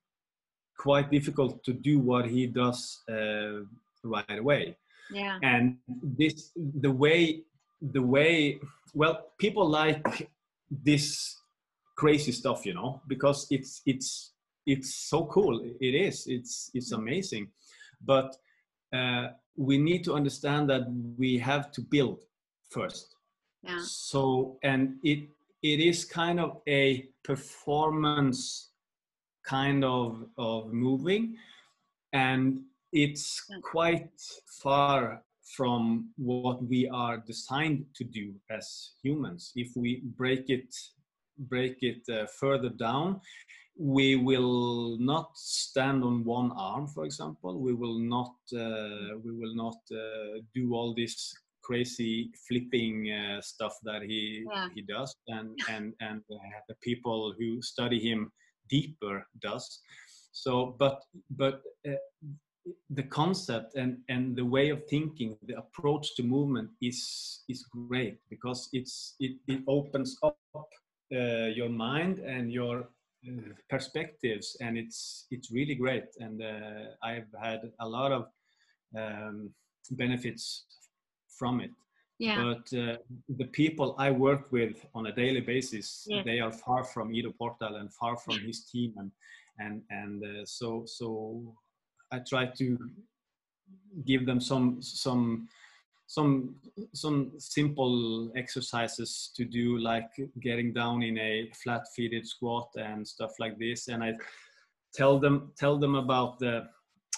quite 0.79 1.11
difficult 1.11 1.64
to 1.64 1.72
do 1.72 1.99
what 1.99 2.27
he 2.27 2.46
does 2.46 3.03
uh, 3.11 3.64
right 4.05 4.38
away. 4.38 4.77
Yeah. 5.11 5.38
And 5.42 5.79
this 6.03 6.53
the 6.57 6.90
way 6.90 7.42
the 7.80 8.02
way 8.02 8.58
well 8.94 9.32
people 9.38 9.68
like 9.68 10.30
this 10.70 11.36
crazy 11.96 12.32
stuff 12.32 12.66
you 12.66 12.74
know 12.74 13.00
because 13.06 13.46
it's 13.50 13.82
it's 13.86 14.32
it's 14.66 14.94
so 14.94 15.26
cool. 15.26 15.60
It 15.80 15.94
is. 15.94 16.26
It's 16.26 16.70
it's 16.74 16.92
amazing. 16.92 17.48
But 18.04 18.36
uh, 18.92 19.28
we 19.56 19.78
need 19.78 20.04
to 20.04 20.14
understand 20.14 20.68
that 20.70 20.82
we 21.16 21.38
have 21.38 21.70
to 21.72 21.80
build 21.80 22.24
first. 22.68 23.14
Yeah. 23.62 23.80
so 23.82 24.58
and 24.62 24.96
it 25.02 25.28
it 25.62 25.80
is 25.80 26.04
kind 26.04 26.38
of 26.38 26.60
a 26.68 27.08
performance 27.24 28.70
kind 29.44 29.84
of 29.84 30.28
of 30.38 30.72
moving 30.72 31.36
and 32.12 32.60
it's 32.92 33.44
quite 33.62 34.10
far 34.62 35.22
from 35.56 36.11
what 36.16 36.62
we 36.64 36.88
are 36.88 37.18
designed 37.18 37.85
to 37.94 38.04
do 38.04 38.35
as 38.50 38.92
humans. 39.02 39.52
If 39.54 39.68
we 39.76 40.02
break 40.16 40.50
it 40.50 40.74
break 41.38 41.76
it 41.82 42.00
uh, 42.09 42.24
further 42.40 42.70
down 42.70 43.20
we 43.78 44.16
will 44.16 44.96
not 44.98 45.37
stand 45.37 46.02
on 46.02 46.24
one 46.24 46.50
arm 46.52 46.87
for 46.88 47.04
example. 47.04 47.61
We 47.61 47.74
will 47.74 47.98
not 47.98 48.35
uh, 48.54 49.18
we 49.22 49.32
will 49.32 49.54
not 49.54 49.76
uh, 49.92 50.40
do 50.54 50.74
all 50.74 50.94
this 50.94 51.35
crazy 51.62 52.30
flipping 52.48 53.11
uh, 53.11 53.40
stuff 53.40 53.76
that 53.85 54.02
he 54.02 54.46
yeah. 54.50 54.68
he 54.74 54.82
does 54.82 55.14
and 55.28 55.59
and 55.68 55.92
and 56.00 56.22
the 56.68 56.74
people 56.82 57.35
who 57.38 57.61
study 57.61 57.98
him 57.98 58.32
deeper 58.70 59.26
does. 59.42 59.80
So 60.32 60.74
but 60.78 61.02
but 61.30 61.61
uh, 61.87 61.92
the 62.90 63.02
concept 63.02 63.76
and 63.76 63.98
and 64.09 64.37
the 64.37 64.44
way 64.44 64.70
of 64.70 64.85
thinking 64.87 65.37
the 65.42 65.57
approach 65.57 66.14
to 66.16 66.22
movement 66.22 66.70
is 66.81 67.44
is 67.48 67.64
great 67.64 68.18
because 68.31 68.68
it's 68.72 69.14
it, 69.20 69.37
it 69.46 69.61
opens 69.66 70.18
up 70.22 70.38
uh, 71.14 71.48
your 71.59 71.68
mind 71.68 72.18
and 72.18 72.52
your 72.52 72.88
uh, 73.29 73.52
perspectives 73.70 74.57
and 74.61 74.76
it's 74.76 75.26
it's 75.31 75.50
really 75.50 75.74
great. 75.74 76.09
And 76.18 76.42
uh, 76.42 76.94
i've 77.02 77.33
had 77.40 77.61
a 77.81 77.88
lot 77.88 78.12
of 78.12 78.26
um, 78.96 79.50
benefits 79.90 80.64
from 81.38 81.61
it. 81.61 81.70
Yeah. 82.18 82.42
but 82.42 82.79
uh, 82.79 82.96
the 83.40 83.48
people 83.52 83.94
i 83.98 84.11
work 84.11 84.50
with 84.50 84.87
on 84.94 85.05
a 85.07 85.12
daily 85.12 85.42
basis 85.42 86.09
they 86.24 86.40
are 86.40 86.50
far 86.50 86.83
from 86.83 87.14
Ido 87.14 87.31
Portal 87.31 87.76
and 87.76 87.92
far 87.92 88.16
from 88.16 88.38
his 88.38 88.64
team 88.64 88.94
and 88.96 89.11
and 89.59 89.83
and 89.90 90.24
uh, 90.24 90.44
so 90.46 90.85
so 90.87 91.55
I 92.12 92.20
try 92.20 92.46
to 92.46 92.78
give 94.04 94.26
them 94.26 94.40
some 94.40 94.80
some 94.80 95.48
some 96.06 96.54
some 96.94 97.32
simple 97.38 98.30
exercises 98.36 99.30
to 99.36 99.44
do 99.44 99.78
like 99.78 100.10
getting 100.40 100.72
down 100.72 101.02
in 101.02 101.18
a 101.18 101.50
flat-footed 101.62 102.26
squat 102.26 102.68
and 102.76 103.06
stuff 103.06 103.32
like 103.40 103.58
this 103.58 103.88
and 103.88 104.04
i 104.04 104.12
tell 104.94 105.18
them 105.18 105.50
tell 105.58 105.76
them 105.76 105.96
about 105.96 106.38
the 106.38 106.64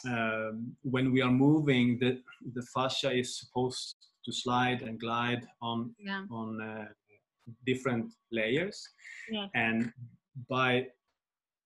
uh, 0.09 0.53
when 0.83 1.13
we 1.13 1.21
are 1.21 1.31
moving 1.31 1.99
the 1.99 2.19
the 2.55 2.63
fascia 2.75 3.11
is 3.13 3.39
supposed 3.39 3.97
to 4.25 4.33
slide 4.33 4.83
and 4.83 4.99
glide 5.01 5.47
on 5.61 5.95
yeah. 5.99 6.25
on 6.31 6.61
uh, 6.61 6.87
different 7.67 8.13
layers 8.33 8.89
yeah. 9.31 9.47
and 9.55 9.93
by 10.49 10.87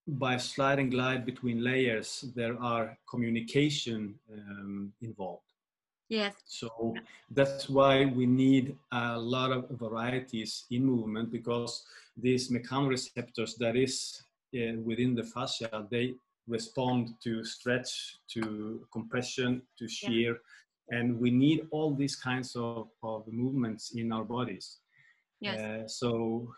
by 0.06 0.36
slide 0.36 0.78
and 0.78 0.90
glide 0.90 1.24
between 1.24 1.62
layers, 1.62 2.24
there 2.34 2.60
are 2.60 2.98
communication 3.08 4.14
um, 4.32 4.92
involved. 5.00 5.42
Yes. 6.08 6.34
So 6.44 6.94
that's 7.30 7.70
why 7.70 8.04
we 8.04 8.26
need 8.26 8.76
a 8.92 9.18
lot 9.18 9.50
of 9.50 9.70
varieties 9.70 10.66
in 10.70 10.84
movement 10.84 11.30
because 11.30 11.84
these 12.16 12.50
mechanoreceptors 12.50 13.56
that 13.58 13.76
is 13.76 14.22
uh, 14.54 14.74
within 14.84 15.14
the 15.14 15.24
fascia, 15.24 15.86
they 15.90 16.14
respond 16.46 17.14
to 17.22 17.44
stretch, 17.44 18.18
to 18.34 18.86
compression, 18.92 19.62
to 19.78 19.88
shear, 19.88 20.32
yeah. 20.90 20.98
and 20.98 21.18
we 21.18 21.30
need 21.30 21.66
all 21.70 21.94
these 21.94 22.16
kinds 22.16 22.54
of, 22.56 22.88
of 23.02 23.26
movements 23.28 23.92
in 23.94 24.12
our 24.12 24.24
bodies. 24.24 24.80
Yes. 25.40 25.58
Uh, 25.58 25.88
so 25.88 26.52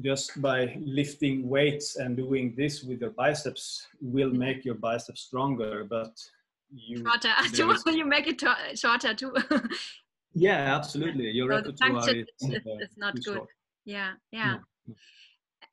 just 0.00 0.40
by 0.40 0.76
lifting 0.84 1.48
weights 1.48 1.96
and 1.96 2.16
doing 2.16 2.54
this 2.56 2.82
with 2.82 3.00
your 3.00 3.10
biceps 3.10 3.86
will 4.00 4.30
make 4.30 4.64
your 4.64 4.74
biceps 4.74 5.22
stronger 5.22 5.84
but 5.84 6.18
you 6.70 6.98
shorter. 6.98 7.90
you 7.92 8.04
make 8.04 8.26
it 8.26 8.42
shorter 8.78 9.14
too. 9.14 9.34
Yeah 10.36 10.74
absolutely. 10.74 11.30
Your 11.30 11.48
so 11.48 11.56
repertoire 11.56 12.10
is, 12.10 12.26
is, 12.40 12.50
is, 12.50 12.96
not 12.96 13.14
good. 13.14 13.36
short. 13.36 13.48
yeah 13.84 14.14
yeah. 14.32 14.56
No. 14.86 14.94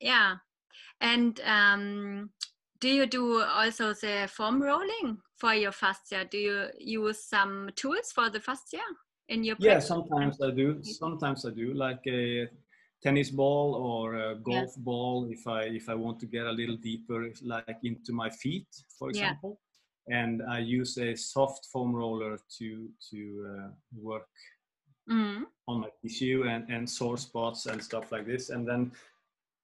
yeah. 0.00 0.34
And 1.00 1.40
um, 1.44 2.30
do 2.78 2.88
you 2.88 3.06
do 3.06 3.42
also 3.42 3.92
the 3.94 4.28
foam 4.30 4.62
rolling 4.62 5.18
for 5.36 5.54
your 5.54 5.72
fascia 5.72 6.24
do 6.30 6.38
you 6.38 6.66
use 6.78 7.24
some 7.24 7.70
tools 7.74 8.12
for 8.12 8.30
the 8.30 8.40
fascia 8.40 8.82
in 9.28 9.42
your 9.44 9.56
yeah 9.58 9.78
sometimes 9.78 10.40
i 10.42 10.50
do. 10.50 10.78
Sometimes 10.82 11.46
i 11.46 11.50
do 11.50 11.74
like 11.74 12.04
a 12.06 12.48
tennis 13.02 13.30
ball 13.30 13.74
or 13.74 14.14
a 14.14 14.36
golf 14.36 14.74
ball 14.78 15.26
if 15.30 15.46
I 15.46 15.62
if 15.64 15.88
I 15.88 15.94
want 15.94 16.20
to 16.20 16.26
get 16.26 16.46
a 16.46 16.52
little 16.52 16.76
deeper, 16.76 17.28
like 17.42 17.78
into 17.82 18.12
my 18.12 18.30
feet, 18.30 18.68
for 18.98 19.10
example. 19.10 19.58
Yeah. 20.08 20.24
And 20.24 20.42
I 20.42 20.58
use 20.58 20.98
a 20.98 21.14
soft 21.14 21.66
foam 21.72 21.94
roller 21.94 22.38
to 22.58 22.88
to 23.10 23.18
uh, 23.50 23.68
work 23.96 24.28
mm. 25.10 25.42
on 25.68 25.80
my 25.80 25.88
tissue 26.02 26.44
and 26.48 26.68
and 26.70 26.88
sore 26.88 27.18
spots 27.18 27.66
and 27.66 27.82
stuff 27.82 28.12
like 28.12 28.26
this. 28.26 28.50
And 28.50 28.66
then 28.66 28.92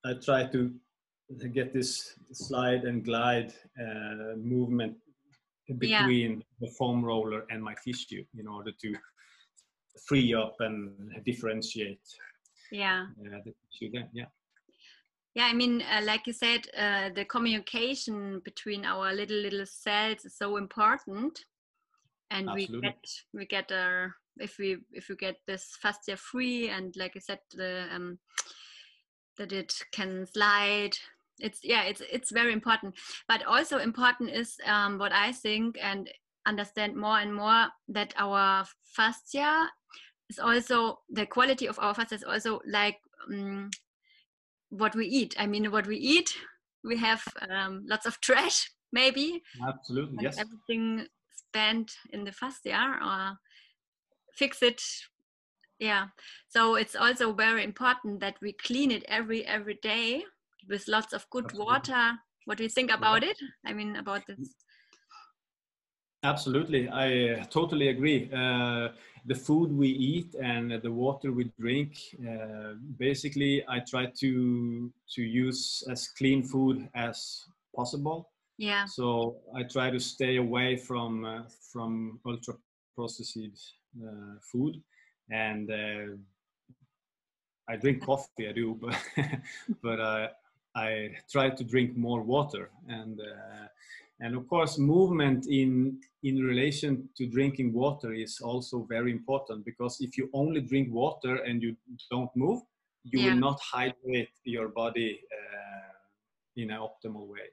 I 0.05 0.14
try 0.14 0.44
to 0.46 0.72
get 1.53 1.72
this 1.72 2.14
slide 2.33 2.85
and 2.85 3.05
glide 3.05 3.53
uh, 3.81 4.37
movement 4.37 4.96
between 5.79 6.31
yeah. 6.38 6.44
the 6.61 6.68
foam 6.79 7.05
roller 7.05 7.44
and 7.51 7.62
my 7.62 7.74
tissue 7.85 8.24
in 8.38 8.46
order 8.46 8.72
to 8.81 8.94
free 10.07 10.33
up 10.33 10.57
and 10.61 10.92
differentiate 11.24 12.01
yeah. 12.70 13.07
Yeah 13.22 13.38
the 13.44 13.54
yeah. 14.12 14.24
Yeah 15.35 15.46
i 15.46 15.52
mean 15.52 15.83
uh, 15.83 16.02
like 16.04 16.26
you 16.26 16.33
said 16.33 16.66
uh, 16.76 17.11
the 17.14 17.24
communication 17.24 18.40
between 18.44 18.85
our 18.85 19.12
little 19.12 19.37
little 19.38 19.66
cells 19.66 20.24
is 20.24 20.37
so 20.37 20.57
important. 20.57 21.44
And 22.31 22.48
Absolutely. 22.50 22.76
we 22.76 22.83
get 22.83 23.04
we 23.33 23.46
get 23.46 23.72
uh, 23.72 24.09
if 24.37 24.59
we 24.59 24.78
if 24.92 25.09
we 25.09 25.16
get 25.16 25.37
this 25.46 25.76
fascia 25.81 26.16
free 26.16 26.68
and 26.68 26.94
like 26.96 27.16
i 27.16 27.20
said 27.20 27.40
the 27.54 27.87
um, 27.94 28.18
that 29.38 29.52
it 29.52 29.74
can 29.92 30.26
slide. 30.26 30.96
It's 31.40 31.61
yeah 31.62 31.85
it's 31.85 32.02
it's 32.12 32.33
very 32.33 32.52
important. 32.52 32.96
But 33.28 33.46
also 33.46 33.78
important 33.78 34.31
is 34.31 34.57
um, 34.66 34.98
what 34.98 35.12
i 35.12 35.33
think 35.33 35.78
and 35.81 36.11
understand 36.46 36.96
more 36.96 37.18
and 37.20 37.35
more 37.35 37.68
that 37.88 38.14
our 38.16 38.64
fascia 38.83 39.68
is 40.29 40.38
also 40.38 41.01
the 41.09 41.27
quality 41.27 41.67
of 41.67 41.79
our 41.79 41.95
fast 41.95 42.12
is 42.12 42.25
also 42.25 42.61
like 42.67 42.99
um, 43.29 43.71
what 44.71 44.95
we 44.95 45.07
eat. 45.07 45.35
I 45.38 45.47
mean, 45.47 45.71
what 45.71 45.87
we 45.87 45.97
eat, 45.97 46.35
we 46.85 46.97
have 46.99 47.23
um, 47.51 47.85
lots 47.87 48.07
of 48.07 48.21
trash, 48.21 48.71
maybe. 48.93 49.43
Absolutely, 49.67 50.19
yes. 50.21 50.38
Everything 50.38 51.07
spent 51.35 51.93
in 52.11 52.25
the 52.25 52.33
fascia 52.33 52.99
or 53.03 53.38
fix 54.35 54.62
it. 54.62 54.83
Yeah. 55.79 56.07
So 56.49 56.75
it's 56.75 56.97
also 56.97 57.33
very 57.33 57.64
important 57.64 58.21
that 58.21 58.37
we 58.43 58.53
clean 58.53 58.91
it 58.91 59.05
every 59.09 59.47
every 59.47 59.79
day 59.83 60.25
with 60.69 60.88
lots 60.88 61.12
of 61.12 61.29
good 61.31 61.45
Absolutely. 61.45 61.73
water. 61.73 62.12
What 62.45 62.59
do 62.59 62.64
you 62.64 62.71
think 62.71 62.91
about 62.91 63.23
yeah. 63.23 63.31
it? 63.31 63.38
I 63.64 63.73
mean, 63.73 63.97
about 63.97 64.27
this. 64.27 64.55
Absolutely, 66.24 66.88
I 66.88 67.28
uh, 67.28 67.44
totally 67.44 67.88
agree. 67.88 68.28
Uh, 68.35 68.88
the 69.26 69.37
food 69.37 69.70
we 69.70 69.88
eat 69.88 70.35
and 70.35 70.72
the 70.83 70.90
water 70.90 71.31
we 71.31 71.44
drink, 71.61 71.96
uh, 72.28 72.74
basically, 72.98 73.64
I 73.68 73.78
try 73.81 74.07
to 74.07 74.92
to 75.14 75.22
use 75.22 75.85
as 75.88 76.09
clean 76.09 76.42
food 76.42 76.88
as 76.94 77.44
possible. 77.74 78.31
Yeah. 78.57 78.85
So 78.87 79.37
I 79.54 79.62
try 79.62 79.90
to 79.90 80.00
stay 80.00 80.37
away 80.37 80.76
from 80.76 81.24
uh, 81.24 81.42
from 81.72 82.18
ultra 82.26 82.54
processed 82.96 83.74
uh, 84.02 84.40
food, 84.40 84.83
and 85.31 85.70
uh, 85.70 86.16
I 87.68 87.76
drink 87.76 88.04
coffee. 88.04 88.48
I 88.48 88.52
do, 88.52 88.74
but 88.81 88.98
but 89.83 90.00
I 90.74 91.14
try 91.31 91.50
to 91.50 91.62
drink 91.62 91.96
more 91.96 92.22
water 92.22 92.70
and 92.88 93.20
and 94.20 94.35
of 94.37 94.48
course 94.48 94.78
movement 94.78 95.46
in 95.46 95.98
in 96.22 96.42
relation 96.42 97.09
to 97.16 97.26
drinking 97.26 97.72
water 97.72 98.12
is 98.12 98.40
also 98.40 98.87
very 98.88 99.12
important 99.12 99.64
because 99.64 100.00
if 100.00 100.18
you 100.18 100.28
only 100.33 100.61
drink 100.61 100.92
water 100.92 101.37
and 101.37 101.62
you 101.62 101.76
don't 102.11 102.31
move 102.35 102.61
you 103.04 103.20
yeah. 103.20 103.31
will 103.31 103.40
not 103.40 103.59
hydrate 103.61 104.31
your 104.44 104.68
body 104.68 105.20
uh, 105.38 105.92
in 106.57 106.70
an 106.70 106.78
optimal 106.78 107.26
way 107.26 107.48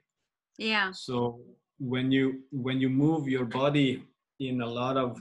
yeah 0.58 0.90
so 0.92 1.38
when 1.78 2.10
you 2.10 2.42
when 2.50 2.80
you 2.80 2.88
move 2.88 3.28
your 3.28 3.44
body 3.44 4.02
in 4.40 4.60
a 4.60 4.66
lot 4.66 4.96
of 4.96 5.20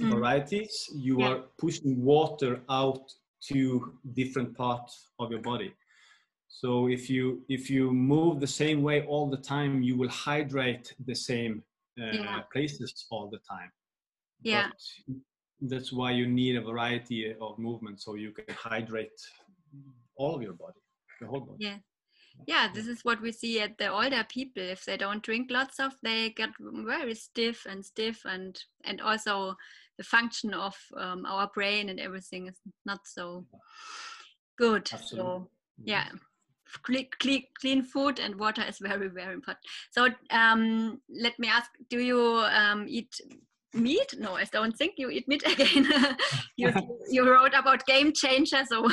mm. 0.00 0.10
varieties 0.10 0.90
you 0.94 1.20
yeah. 1.20 1.28
are 1.28 1.38
pushing 1.58 2.02
water 2.04 2.60
out 2.68 3.12
to 3.40 3.94
different 4.12 4.54
parts 4.56 5.08
of 5.18 5.30
your 5.30 5.40
body 5.40 5.72
so 6.50 6.88
if 6.88 7.08
you 7.08 7.42
if 7.48 7.70
you 7.70 7.92
move 7.92 8.40
the 8.40 8.54
same 8.62 8.82
way 8.82 9.06
all 9.06 9.30
the 9.30 9.36
time, 9.36 9.82
you 9.82 9.96
will 9.96 10.08
hydrate 10.08 10.92
the 11.06 11.14
same 11.14 11.62
uh, 11.98 12.10
yeah. 12.12 12.40
places 12.52 13.06
all 13.10 13.30
the 13.30 13.38
time. 13.48 13.70
Yeah. 14.42 14.68
But 15.08 15.70
that's 15.70 15.92
why 15.92 16.10
you 16.10 16.26
need 16.26 16.56
a 16.56 16.60
variety 16.60 17.34
of 17.40 17.58
movement 17.58 18.00
so 18.00 18.14
you 18.14 18.32
can 18.32 18.52
hydrate 18.52 19.20
all 20.16 20.34
of 20.34 20.42
your 20.42 20.54
body, 20.54 20.80
the 21.20 21.28
whole 21.28 21.40
body. 21.40 21.58
Yeah. 21.60 21.78
Yeah, 22.46 22.68
this 22.72 22.86
is 22.86 23.04
what 23.04 23.20
we 23.20 23.32
see 23.32 23.60
at 23.60 23.76
the 23.76 23.92
older 23.92 24.24
people. 24.28 24.62
If 24.62 24.84
they 24.84 24.96
don't 24.96 25.22
drink 25.22 25.50
lots 25.50 25.78
of, 25.78 25.92
they 26.02 26.30
get 26.30 26.50
very 26.58 27.14
stiff 27.14 27.66
and 27.68 27.84
stiff, 27.84 28.22
and 28.24 28.58
and 28.84 29.00
also 29.00 29.56
the 29.98 30.04
function 30.04 30.54
of 30.54 30.74
um, 30.96 31.26
our 31.26 31.50
brain 31.54 31.90
and 31.90 32.00
everything 32.00 32.46
is 32.46 32.58
not 32.86 33.00
so 33.04 33.44
good. 34.56 34.88
Absolutely. 34.92 35.18
So 35.18 35.50
yeah 35.84 36.08
clean, 36.82 37.42
clean 37.60 37.82
food 37.82 38.18
and 38.18 38.34
water 38.36 38.62
is 38.68 38.78
very 38.78 39.08
very 39.08 39.34
important 39.34 39.64
so 39.90 40.08
um, 40.30 41.00
let 41.08 41.38
me 41.38 41.48
ask 41.48 41.70
do 41.88 42.00
you 42.00 42.44
um, 42.52 42.86
eat 42.88 43.20
meat 43.72 44.14
no 44.18 44.34
i 44.36 44.44
don't 44.52 44.76
think 44.76 44.94
you 44.96 45.10
eat 45.10 45.28
meat 45.28 45.42
again 45.52 45.86
you, 46.56 46.72
you 47.10 47.28
wrote 47.28 47.54
about 47.54 47.86
game 47.86 48.12
changer 48.12 48.64
so 48.64 48.88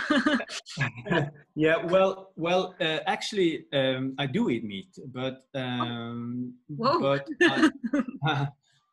yeah 1.55 1.77
well 1.85 2.31
well 2.35 2.75
uh, 2.81 2.99
actually 3.07 3.65
um, 3.73 4.13
i 4.19 4.25
do 4.25 4.49
eat 4.49 4.63
meat 4.63 4.89
but 5.11 5.43
um, 5.55 6.53
Whoa. 6.67 6.99
but 6.99 7.27
I, 8.27 8.47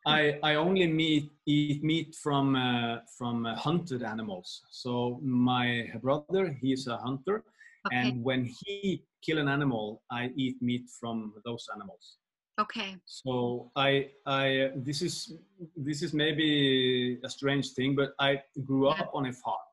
I, 0.05 0.37
I 0.43 0.55
only 0.55 0.85
meat, 0.87 1.31
eat 1.47 1.83
meat 1.83 2.15
from 2.21 2.55
uh, 2.55 2.97
from 3.17 3.45
uh, 3.45 3.55
hunted 3.55 4.03
animals. 4.03 4.61
So 4.69 5.19
my 5.23 5.89
brother, 6.01 6.55
he's 6.61 6.85
a 6.85 6.97
hunter, 6.97 7.43
Okay. 7.87 8.09
And 8.09 8.23
when 8.23 8.45
he 8.45 9.03
kill 9.21 9.37
an 9.37 9.47
animal, 9.47 10.01
I 10.11 10.31
eat 10.35 10.61
meat 10.61 10.89
from 10.99 11.33
those 11.45 11.67
animals. 11.73 12.17
Okay. 12.59 12.95
So 13.05 13.71
I 13.75 14.11
I 14.25 14.71
this 14.75 15.01
is 15.01 15.33
this 15.75 16.01
is 16.01 16.13
maybe 16.13 17.19
a 17.23 17.29
strange 17.29 17.71
thing, 17.71 17.95
but 17.95 18.13
I 18.19 18.41
grew 18.63 18.87
up 18.87 19.11
on 19.13 19.25
a 19.25 19.33
farm, 19.33 19.67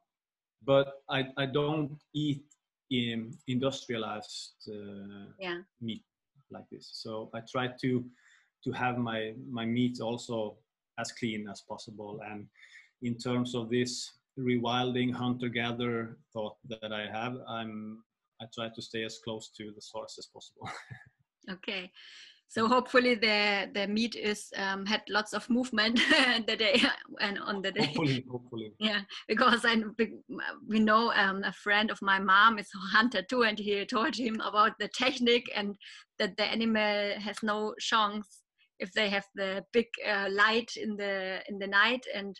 but 0.64 1.02
I 1.08 1.28
I 1.36 1.46
don't 1.46 1.96
eat 2.12 2.44
in 2.90 3.32
industrialized 3.46 4.68
uh, 4.68 5.30
yeah. 5.38 5.58
meat 5.80 6.02
like 6.50 6.68
this. 6.70 6.90
So 6.92 7.30
I 7.34 7.40
try 7.50 7.68
to 7.82 8.04
to 8.64 8.72
have 8.72 8.98
my 8.98 9.34
my 9.48 9.64
meat 9.64 10.00
also 10.00 10.58
as 10.98 11.12
clean 11.12 11.48
as 11.48 11.62
possible. 11.62 12.20
And 12.26 12.48
in 13.02 13.16
terms 13.16 13.54
of 13.54 13.70
this 13.70 14.10
rewilding 14.38 15.12
hunter 15.12 15.48
gatherer 15.48 16.16
thought 16.32 16.56
that 16.68 16.92
I 16.92 17.06
have, 17.10 17.36
I'm 17.48 18.02
I 18.40 18.46
try 18.52 18.68
to 18.74 18.82
stay 18.82 19.04
as 19.04 19.20
close 19.24 19.50
to 19.56 19.72
the 19.74 19.80
source 19.80 20.16
as 20.18 20.26
possible. 20.26 20.68
okay. 21.50 21.90
So 22.48 22.68
hopefully 22.68 23.14
the 23.14 23.70
the 23.72 23.86
meat 23.86 24.14
is 24.14 24.52
um, 24.56 24.84
had 24.84 25.02
lots 25.08 25.32
of 25.32 25.48
movement 25.48 25.96
the 26.46 26.56
day 26.56 26.82
and 27.18 27.38
on 27.38 27.62
the 27.62 27.72
day. 27.72 27.86
Hopefully, 27.86 28.26
hopefully. 28.30 28.72
Yeah, 28.78 29.00
because 29.26 29.64
I 29.64 29.76
we 30.68 30.78
know 30.78 31.12
um, 31.12 31.44
a 31.44 31.52
friend 31.52 31.90
of 31.90 32.02
my 32.02 32.18
mom 32.18 32.58
is 32.58 32.68
a 32.74 32.96
hunter 32.96 33.22
too, 33.22 33.44
and 33.44 33.58
he 33.58 33.86
told 33.86 34.14
him 34.16 34.40
about 34.40 34.72
the 34.78 34.88
technique 34.88 35.50
and 35.56 35.76
that 36.18 36.36
the 36.36 36.44
animal 36.44 37.18
has 37.18 37.42
no 37.42 37.74
chance 37.80 38.42
if 38.78 38.92
they 38.92 39.08
have 39.08 39.24
the 39.34 39.64
big 39.72 39.86
uh, 40.06 40.28
light 40.30 40.72
in 40.76 40.96
the 40.96 41.40
in 41.48 41.58
the 41.58 41.66
night 41.66 42.04
and 42.14 42.38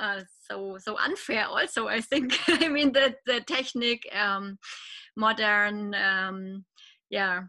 uh, 0.00 0.20
so 0.48 0.78
so 0.78 0.96
unfair 0.98 1.46
also 1.46 1.88
i 1.88 2.00
think 2.00 2.38
i 2.62 2.68
mean 2.68 2.92
the 2.92 3.14
the 3.26 3.40
technique 3.42 4.08
um, 4.14 4.58
modern 5.16 5.94
um, 5.94 6.64
yeah 7.10 7.42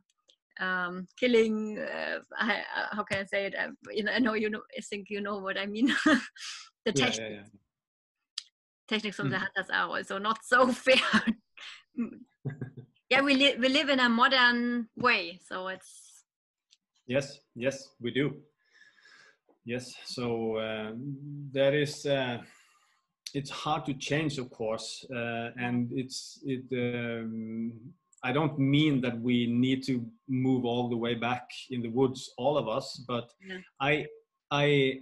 um, 0.59 1.07
killing 1.17 1.79
uh, 1.79 2.19
I, 2.37 2.57
uh, 2.75 2.87
how 2.91 3.03
can 3.03 3.19
i 3.19 3.25
say 3.25 3.45
it 3.45 3.55
uh, 3.55 3.69
you 3.91 4.03
know, 4.03 4.11
i 4.11 4.19
know 4.19 4.33
you 4.33 4.49
know 4.49 4.61
i 4.77 4.81
think 4.81 5.07
you 5.09 5.21
know 5.21 5.37
what 5.37 5.57
i 5.57 5.65
mean 5.65 5.87
the 6.05 6.19
yeah, 6.85 6.91
technique 6.91 7.19
yeah, 7.19 7.29
yeah. 7.29 7.43
techniques 8.87 9.15
from 9.15 9.27
mm. 9.27 9.31
the 9.31 9.37
hmm. 9.37 9.43
hunters 9.43 9.69
are 9.71 9.87
also 9.87 10.17
not 10.17 10.39
so 10.43 10.71
fair 10.85 10.97
yeah 13.09 13.21
we, 13.21 13.35
li- 13.35 13.55
we 13.59 13.69
live 13.69 13.89
in 13.89 13.99
a 13.99 14.09
modern 14.09 14.87
way 14.97 15.39
so 15.47 15.67
it's 15.67 16.23
yes 17.07 17.39
yes 17.55 17.89
we 18.01 18.11
do 18.11 18.33
Yes, 19.69 19.93
so 20.03 20.55
uh, 20.55 20.93
that 21.53 21.75
is 21.75 22.03
uh, 22.07 22.39
it's 23.35 23.51
hard 23.51 23.85
to 23.85 23.93
change, 23.93 24.39
of 24.39 24.49
course, 24.49 25.05
uh, 25.15 25.51
and 25.59 25.91
it's 25.93 26.39
it. 26.43 26.65
Um, 26.71 27.73
I 28.23 28.31
don't 28.31 28.57
mean 28.57 28.99
that 29.01 29.21
we 29.21 29.45
need 29.45 29.83
to 29.83 30.03
move 30.27 30.65
all 30.65 30.89
the 30.89 30.97
way 30.97 31.13
back 31.13 31.47
in 31.69 31.83
the 31.83 31.89
woods, 31.89 32.33
all 32.35 32.57
of 32.57 32.67
us, 32.67 32.99
but 33.07 33.31
yeah. 33.47 33.59
I 33.79 34.07
I 34.49 35.01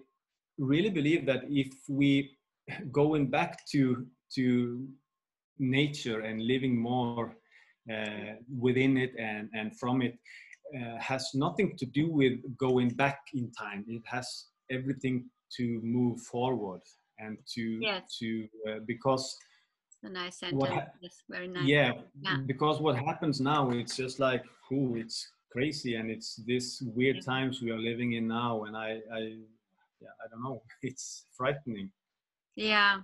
really 0.58 0.90
believe 0.90 1.26
that 1.28 1.44
if 1.48 1.74
we 1.88 2.38
going 2.92 3.30
back 3.30 3.66
to 3.72 4.06
to 4.36 4.86
nature 5.60 6.20
and 6.20 6.42
living 6.42 6.78
more 6.78 7.38
uh, 7.90 8.34
within 8.60 8.98
it 8.98 9.14
and 9.18 9.48
and 9.54 9.80
from 9.80 10.02
it 10.02 10.20
uh, 10.76 10.98
has 11.00 11.32
nothing 11.34 11.78
to 11.78 11.86
do 11.86 12.12
with 12.12 12.34
going 12.58 12.90
back 12.90 13.20
in 13.34 13.50
time. 13.54 13.86
It 13.88 14.04
has 14.06 14.48
everything 14.72 15.30
to 15.58 15.80
move 15.84 16.22
forward 16.22 16.82
and 17.20 17.38
to 17.56 17.62
yes. 17.82 18.18
to 18.20 18.48
uh, 18.68 18.80
because 18.86 19.38
a 20.04 20.10
nice 20.10 20.40
sentence 20.40 20.64
ha- 20.70 20.86
yes, 21.02 21.24
very 21.30 21.48
nice. 21.48 21.66
Yeah, 21.66 21.94
yeah, 22.22 22.38
because 22.46 22.80
what 22.80 22.98
happens 22.98 23.42
now 23.42 23.72
it's 23.72 23.96
just 23.96 24.20
like 24.20 24.44
ooh, 24.72 24.96
it's 24.96 25.32
crazy 25.52 25.96
and 25.96 26.10
it's 26.12 26.36
this 26.46 26.84
weird 26.96 27.24
times 27.26 27.62
we 27.62 27.72
are 27.72 27.80
living 27.80 28.14
in 28.14 28.28
now 28.28 28.66
and 28.66 28.76
i 28.78 29.00
i 29.14 29.20
yeah 30.02 30.14
i 30.24 30.26
don't 30.30 30.44
know. 30.44 30.62
It's 30.84 31.26
frightening. 31.36 31.92
Yeah. 32.56 33.02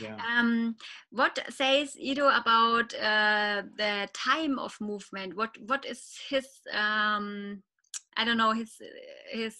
Yeah. 0.00 0.16
Um, 0.16 0.76
what 1.10 1.38
says 1.50 1.94
Ido 1.98 2.28
about 2.28 2.94
uh, 2.94 3.62
the 3.76 4.08
time 4.14 4.58
of 4.58 4.74
movement? 4.80 5.36
What 5.36 5.50
what 5.66 5.84
is 5.84 6.18
his 6.28 6.46
um, 6.72 7.62
I 8.16 8.24
don't 8.24 8.36
know 8.36 8.52
his 8.52 8.80
his 9.32 9.56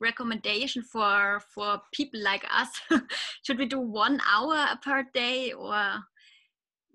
recommendation 0.00 0.82
for 0.82 1.40
for 1.54 1.80
people 1.92 2.20
like 2.22 2.44
us. 2.50 2.80
Should 3.42 3.58
we 3.58 3.66
do 3.66 3.80
one 3.80 4.20
hour 4.26 4.78
per 4.82 5.04
day, 5.14 5.52
or 5.52 6.02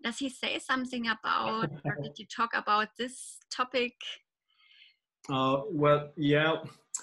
does 0.04 0.18
he 0.18 0.30
say 0.30 0.60
something 0.60 1.08
about, 1.08 1.70
or 1.84 1.96
did 2.02 2.18
you 2.18 2.26
talk 2.26 2.52
about 2.56 2.90
this 2.98 3.38
topic? 3.52 3.94
Uh, 5.30 5.62
well, 5.70 6.10
yeah. 6.18 6.58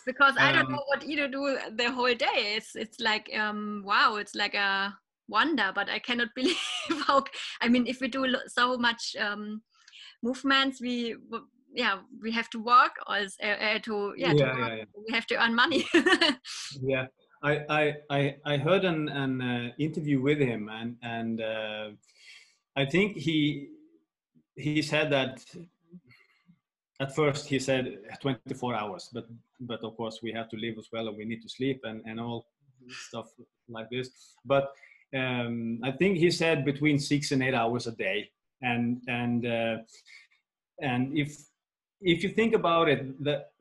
Because 0.04 0.34
I 0.38 0.52
don't 0.52 0.66
um, 0.66 0.72
know 0.72 0.84
what 0.88 1.06
you 1.06 1.28
do 1.28 1.58
the 1.74 1.90
whole 1.92 2.14
day. 2.14 2.56
It's 2.56 2.74
it's 2.74 3.00
like 3.00 3.30
um 3.38 3.82
wow, 3.86 4.16
it's 4.16 4.34
like 4.34 4.54
a 4.54 4.96
wonder, 5.28 5.72
but 5.74 5.88
I 5.88 5.98
cannot 5.98 6.28
believe 6.34 6.58
how. 7.06 7.24
I 7.60 7.68
mean, 7.68 7.86
if 7.86 8.00
we 8.00 8.08
do 8.08 8.26
so 8.48 8.76
much 8.76 9.16
um, 9.18 9.62
movements, 10.22 10.80
we 10.80 11.16
yeah 11.74 11.98
we 12.22 12.30
have 12.32 12.48
to 12.50 12.58
work 12.58 12.92
or 13.06 13.16
uh, 13.16 13.46
uh, 13.46 13.78
to 13.80 14.14
yeah, 14.16 14.32
yeah, 14.32 14.32
to 14.32 14.76
yeah, 14.76 14.84
we 15.06 15.14
have 15.14 15.26
to 15.26 15.42
earn 15.42 15.54
money 15.54 15.86
yeah 16.82 17.06
I, 17.42 17.94
I 18.10 18.36
i 18.44 18.56
heard 18.56 18.84
an, 18.84 19.08
an 19.08 19.40
uh, 19.40 19.70
interview 19.78 20.20
with 20.20 20.38
him 20.38 20.68
and 20.68 20.96
and 21.02 21.40
uh, 21.40 21.90
i 22.76 22.84
think 22.84 23.16
he 23.16 23.68
he 24.56 24.82
said 24.82 25.10
that 25.10 25.44
at 27.00 27.14
first 27.14 27.46
he 27.46 27.58
said 27.58 27.98
24 28.20 28.74
hours, 28.74 29.08
but 29.12 29.26
but 29.60 29.80
of 29.82 29.96
course 29.96 30.20
we 30.22 30.32
have 30.32 30.48
to 30.50 30.56
live 30.56 30.76
as 30.78 30.88
well 30.92 31.08
and 31.08 31.16
we 31.16 31.24
need 31.24 31.42
to 31.42 31.48
sleep 31.48 31.80
and, 31.84 32.02
and 32.06 32.20
all 32.20 32.46
stuff 33.08 33.26
like 33.68 33.88
this. 33.90 34.10
But 34.44 34.72
um, 35.16 35.80
I 35.82 35.92
think 35.92 36.18
he 36.18 36.30
said 36.30 36.64
between 36.64 36.98
six 36.98 37.32
and 37.32 37.42
eight 37.42 37.54
hours 37.54 37.86
a 37.86 37.92
day. 37.92 38.30
And 38.62 39.00
and 39.06 39.46
uh, 39.46 39.76
and 40.82 41.16
if 41.16 41.36
if 42.00 42.22
you 42.22 42.30
think 42.30 42.54
about 42.54 42.88
it, 42.88 43.24
that 43.24 43.52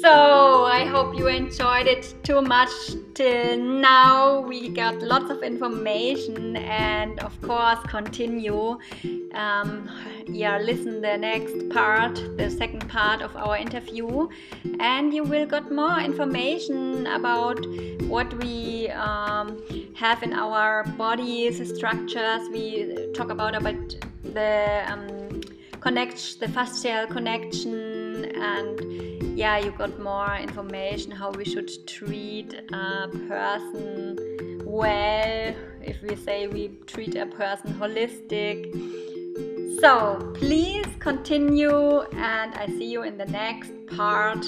so 0.00 0.64
I 0.64 0.84
hope 0.84 1.18
you 1.18 1.26
enjoyed 1.26 1.88
it 1.88 2.14
too 2.22 2.40
much 2.40 2.70
till 3.14 3.58
now. 3.58 4.40
We 4.40 4.68
got 4.68 5.02
lots 5.02 5.28
of 5.28 5.42
information 5.42 6.56
and 6.56 7.18
of 7.18 7.40
course 7.42 7.80
continue. 7.88 8.78
Um, 9.34 9.90
yeah, 10.28 10.58
listen 10.58 11.00
the 11.00 11.16
next 11.16 11.68
part, 11.70 12.14
the 12.36 12.48
second 12.48 12.88
part 12.88 13.22
of 13.22 13.36
our 13.36 13.56
interview, 13.56 14.28
and 14.78 15.12
you 15.12 15.24
will 15.24 15.46
get 15.46 15.72
more 15.72 15.98
information 15.98 17.08
about 17.08 17.58
what 18.04 18.32
we 18.34 18.90
um, 18.90 19.60
have 19.96 20.22
in 20.22 20.32
our 20.32 20.84
bodies, 20.96 21.56
structures. 21.74 22.48
We 22.52 23.10
talk 23.14 23.30
about 23.30 23.56
about 23.56 23.96
the 24.22 24.84
um, 24.86 25.17
connection, 25.88 26.38
the 26.40 26.46
fascial 26.48 27.08
connection 27.08 28.26
and 28.36 29.38
yeah, 29.38 29.56
you 29.56 29.70
got 29.70 29.98
more 29.98 30.36
information 30.36 31.10
how 31.10 31.30
we 31.30 31.46
should 31.46 31.70
treat 31.86 32.52
a 32.74 33.08
person 33.26 34.18
well, 34.66 35.54
if 35.80 36.02
we 36.02 36.14
say 36.14 36.46
we 36.46 36.68
treat 36.86 37.14
a 37.14 37.24
person 37.24 37.72
holistic. 37.80 38.58
So 39.80 40.30
please 40.34 40.86
continue, 40.98 42.02
and 42.32 42.54
I 42.54 42.66
see 42.66 42.90
you 42.90 43.02
in 43.04 43.16
the 43.16 43.24
next 43.24 43.72
part 43.96 44.42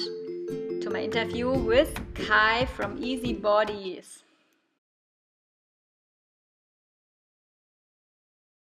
to 0.83 0.91
my 0.91 1.05
interview 1.05 1.49
with 1.49 1.99
Kai 2.15 2.67
from 2.67 3.03
Easy 3.03 3.33
Bodies. 3.33 4.20